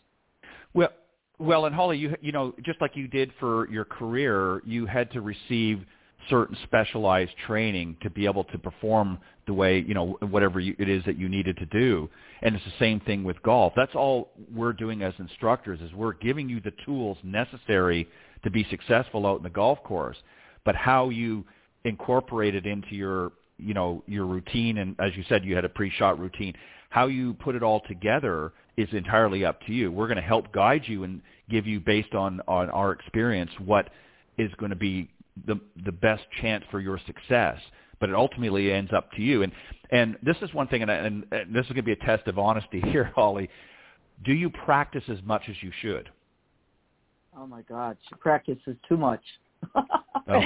[0.73, 0.91] Well,
[1.39, 5.11] well, and Holly, you you know, just like you did for your career, you had
[5.13, 5.85] to receive
[6.31, 10.89] certain specialized training to be able to perform the way you know whatever you, it
[10.89, 12.09] is that you needed to do.
[12.43, 13.73] And it's the same thing with golf.
[13.75, 18.09] That's all we're doing as instructors is we're giving you the tools necessary
[18.45, 20.17] to be successful out in the golf course.
[20.65, 21.45] But how you
[21.85, 25.69] incorporate it into your you know your routine and as you said you had a
[25.69, 26.55] pre-shot routine.
[26.91, 29.91] How you put it all together is entirely up to you.
[29.91, 33.91] We're going to help guide you and give you based on on our experience what
[34.39, 35.11] is going to be
[35.47, 37.59] the the best chance for your success.
[37.99, 39.43] But it ultimately ends up to you.
[39.43, 39.53] And
[39.91, 42.27] and this is one thing and, and, and this is going to be a test
[42.29, 43.49] of honesty here holly.
[44.25, 46.09] Do you practice as much as you should?
[47.37, 49.23] Oh my God, she practices too much.
[49.75, 49.83] Oh.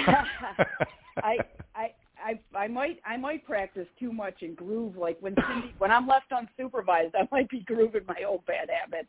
[1.23, 1.39] I
[1.75, 1.93] I
[2.25, 6.07] I I might I might practice too much and groove like when Cindy when I'm
[6.07, 9.09] left unsupervised I might be grooving my old bad habits,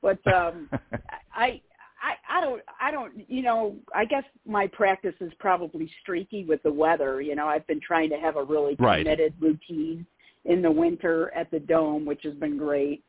[0.00, 0.68] but um
[1.34, 1.60] I
[2.02, 6.62] I I don't I don't you know I guess my practice is probably streaky with
[6.62, 9.04] the weather you know I've been trying to have a really Right.
[9.04, 10.06] committed routine
[10.44, 13.04] in the winter at the dome which has been great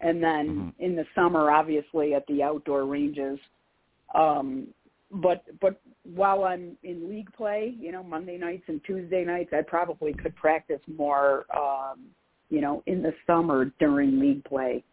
[0.00, 0.72] and then Mhm.
[0.78, 3.38] in the summer obviously at the outdoor ranges
[4.14, 4.68] um
[5.10, 5.80] but but
[6.14, 10.34] while I'm in league play, you know, Monday nights and Tuesday nights, I probably could
[10.36, 12.06] practice more, um,
[12.48, 14.84] you know, in the summer during league play.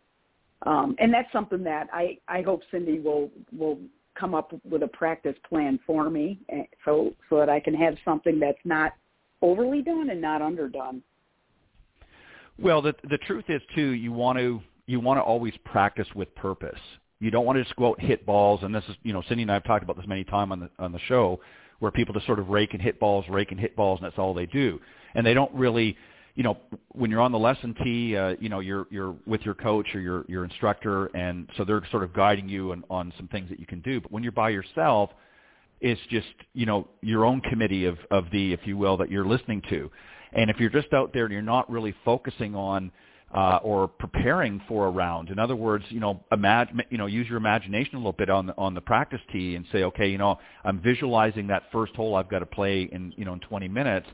[0.66, 3.80] Um, and that's something that I, I hope Cindy will will
[4.18, 7.95] come up with a practice plan for me, eh, so so that I can have
[8.05, 8.93] something that's not
[9.41, 11.03] overly done and not underdone.
[12.57, 16.34] Well, the the truth is too, you want to you want to always practice with
[16.36, 16.80] purpose.
[17.24, 18.59] You don't want to just go out and hit balls.
[18.63, 20.59] And this is, you know, Cindy and I have talked about this many times on
[20.59, 21.39] the on the show,
[21.80, 24.19] where people just sort of rake and hit balls, rake and hit balls, and that's
[24.19, 24.78] all they do.
[25.15, 25.95] And they don't really,
[26.36, 26.57] you know,
[26.89, 30.01] when you're on the lesson tee, uh, you know, you're you're with your coach or
[30.01, 33.59] your your instructor, and so they're sort of guiding you on, on some things that
[33.59, 34.01] you can do.
[34.01, 35.09] But when you're by yourself,
[35.80, 39.26] it's just you know your own committee of of the, if you will, that you're
[39.26, 39.89] listening to.
[40.34, 42.91] And if you're just out there and you're not really focusing on
[43.34, 47.27] uh, or preparing for a round, in other words, you know, imagine, you know, use
[47.27, 50.17] your imagination a little bit on the, on the practice tee and say, okay, you
[50.19, 53.67] know, I'm visualizing that first hole I've got to play in, you know, in 20
[53.67, 54.07] minutes.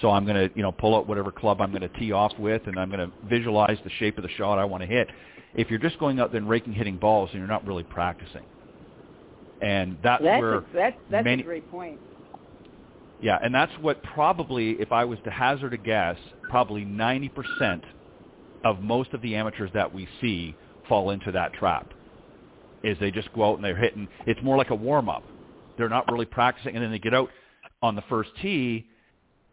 [0.00, 2.32] So I'm going to, you know, pull out whatever club I'm going to tee off
[2.38, 5.08] with, and I'm going to visualize the shape of the shot I want to hit.
[5.54, 8.46] If you're just going out there and raking, hitting balls, and you're not really practicing.
[9.60, 12.00] And that's, That's where a, that's that's many, a great point.
[13.20, 16.16] yeah, and that's what probably, if I was to hazard a guess,
[16.48, 17.82] probably 90%
[18.64, 20.54] of most of the amateurs that we see
[20.88, 21.92] fall into that trap.
[22.82, 24.08] Is they just go out and they're hitting.
[24.26, 25.22] It's more like a warm up.
[25.78, 27.30] They're not really practicing, and then they get out
[27.80, 28.86] on the first tee,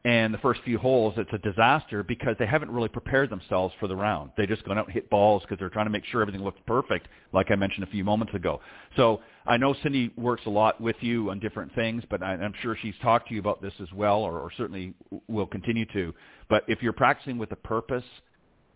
[0.06, 3.88] and the first few holes, it's a disaster because they haven't really prepared themselves for
[3.88, 4.32] the round.
[4.38, 6.60] They just gone out and hit balls because they're trying to make sure everything looks
[6.66, 8.62] perfect, like I mentioned a few moments ago.
[8.96, 12.78] So I know Cindy works a lot with you on different things, but I'm sure
[12.82, 14.94] she's talked to you about this as well, or, or certainly
[15.28, 16.14] will continue to.
[16.50, 18.06] But if you're practicing with a purpose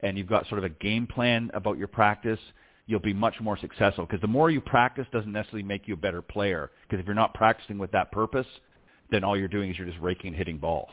[0.04, 2.40] and you've got sort of a game plan about your practice,
[2.86, 5.98] you'll be much more successful because the more you practice doesn't necessarily make you a
[5.98, 8.48] better player because if you're not practicing with that purpose,
[9.10, 10.90] then all you're doing is you're just raking and hitting balls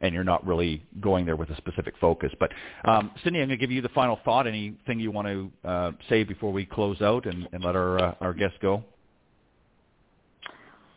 [0.00, 2.32] and you're not really going there with a specific focus.
[2.38, 2.52] But
[2.84, 4.46] um, Cindy, I'm going to give you the final thought.
[4.46, 8.14] Anything you want to uh, say before we close out and, and let our uh,
[8.20, 8.84] our guests go?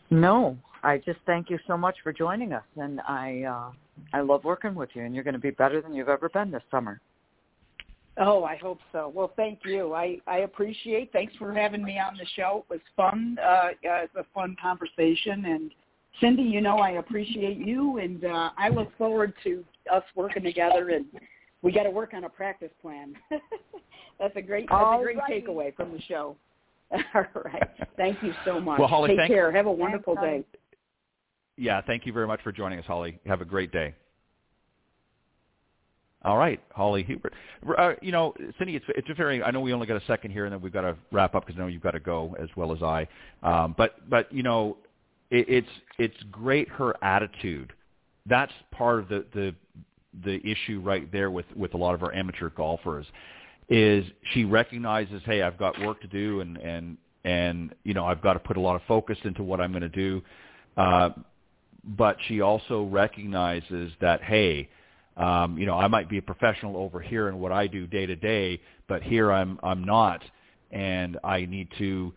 [0.10, 3.72] No, I just thank you so much for joining us, and I uh,
[4.14, 6.52] I love working with you, and you're going to be better than you've ever been
[6.52, 7.00] this summer.
[8.20, 9.12] Oh, I hope so.
[9.14, 9.94] Well, thank you.
[9.94, 11.12] I, I appreciate.
[11.14, 12.66] Thanks for having me on the show.
[12.70, 13.38] It was fun.
[13.42, 15.46] Uh, uh, it's a fun conversation.
[15.46, 15.72] And
[16.20, 20.90] Cindy, you know I appreciate you, and uh, I look forward to us working together
[20.90, 21.06] and
[21.62, 23.16] we got to work on a practice plan.
[24.20, 25.42] that's a great that's All a great righty.
[25.42, 26.36] takeaway from the show.
[26.92, 27.64] All right.
[27.98, 28.80] Thank you so much.
[28.80, 29.52] Well, Holly, Take thank- care.
[29.52, 30.60] Have a wonderful Thanks, day.
[31.58, 33.20] Yeah, thank you very much for joining us, Holly.
[33.26, 33.94] Have a great day.
[36.26, 37.34] All right, Holly Hubert.
[37.78, 39.42] Uh, you know, Cindy, it's it's a very.
[39.42, 41.46] I know we only got a second here, and then we've got to wrap up
[41.46, 43.08] because I know you've got to go as well as I.
[43.42, 44.78] Um, but but you know,
[45.32, 47.72] it, it's it's great her attitude.
[48.26, 49.56] That's part of the the
[50.26, 53.06] the issue right there with with a lot of our amateur golfers
[53.70, 54.04] is
[54.34, 58.34] she recognizes, hey, I've got work to do, and and and you know I've got
[58.34, 60.22] to put a lot of focus into what I'm going to do.
[60.76, 61.12] Uh,
[61.84, 64.68] but she also recognizes that hey,
[65.20, 68.06] um, you know, I might be a professional over here in what I do day
[68.06, 70.22] to day, but here I'm I'm not,
[70.72, 72.14] and I need to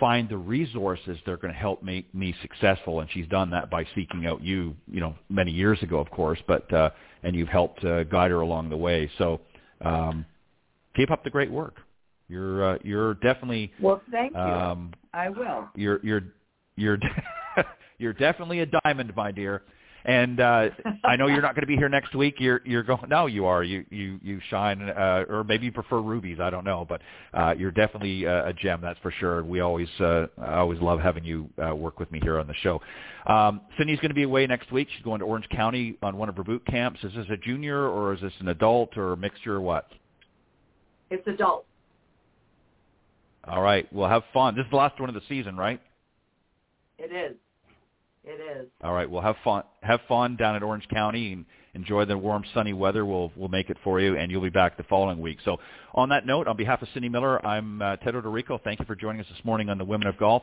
[0.00, 3.00] find the resources that are going to help make me successful.
[3.00, 6.38] And she's done that by seeking out you, you know, many years ago, of course,
[6.46, 6.90] but uh,
[7.22, 9.10] and you've helped uh, guide her along the way.
[9.18, 9.40] So
[9.84, 10.26] um,
[10.96, 11.76] keep up the great work.
[12.28, 14.40] You're uh, you're definitely Well, thank you.
[14.40, 15.68] um, I will.
[15.76, 16.24] you're you're
[16.76, 16.98] you're
[17.98, 19.62] you're definitely a diamond, my dear.
[20.06, 20.68] And uh,
[21.04, 22.36] I know you're not going to be here next week.
[22.38, 23.08] You're you're going.
[23.08, 23.64] No, you are.
[23.64, 26.38] You you you shine, uh, or maybe you prefer rubies.
[26.40, 27.02] I don't know, but
[27.34, 28.80] uh, you're definitely uh, a gem.
[28.80, 29.42] That's for sure.
[29.42, 32.54] We always uh, I always love having you uh, work with me here on the
[32.54, 32.80] show.
[33.26, 34.86] Um, Cindy's going to be away next week.
[34.94, 37.00] She's going to Orange County on one of her boot camps.
[37.02, 39.88] Is this a junior or is this an adult or a mixture or what?
[41.10, 41.66] It's adult.
[43.48, 43.92] All right.
[43.92, 44.54] Well, have fun.
[44.54, 45.80] This is the last one of the season, right?
[46.98, 47.36] It is.
[48.26, 48.66] It is.
[48.82, 49.08] All right.
[49.08, 49.62] Well, have fun.
[49.82, 53.06] Have fun down at Orange County and enjoy the warm, sunny weather.
[53.06, 55.38] We'll we'll make it for you, and you'll be back the following week.
[55.44, 55.58] So,
[55.94, 58.60] on that note, on behalf of Cindy Miller, I'm uh, Ted Odorico.
[58.62, 60.42] Thank you for joining us this morning on the Women of Golf.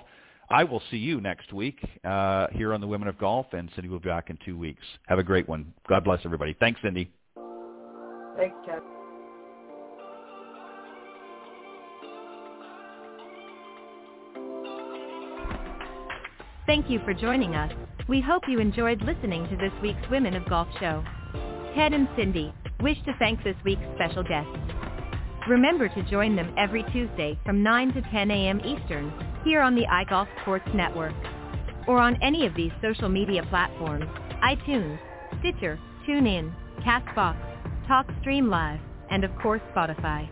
[0.50, 3.90] I will see you next week uh, here on the Women of Golf, and Cindy
[3.90, 4.84] will be back in two weeks.
[5.08, 5.74] Have a great one.
[5.90, 6.56] God bless everybody.
[6.58, 7.12] Thanks, Cindy.
[8.38, 8.82] Thanks, Ted.
[16.66, 17.74] Thank you for joining us.
[18.08, 21.04] We hope you enjoyed listening to this week's Women of Golf show.
[21.76, 24.58] Ted and Cindy wish to thank this week's special guests.
[25.50, 28.62] Remember to join them every Tuesday from 9 to 10 a.m.
[28.62, 31.14] Eastern here on the iGolf Sports Network
[31.88, 34.06] or on any of these social media platforms,
[34.44, 35.00] iTunes,
[35.40, 37.38] Stitcher, TuneIn, CastBox,
[37.90, 38.80] TalkStream Live,
[39.12, 40.30] and of course Spotify.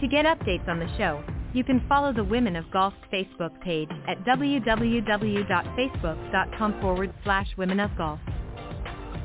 [0.00, 1.22] To get updates on the show,
[1.52, 7.90] you can follow the Women of Golf's Facebook page at www.facebook.com forward slash Women of
[7.96, 8.20] Golf.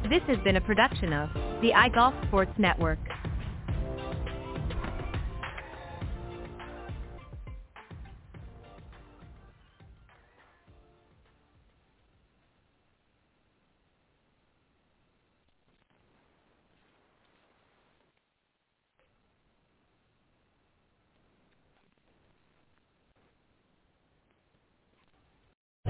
[0.10, 1.30] This has been a production of
[1.62, 2.98] the iGolf Sports Network.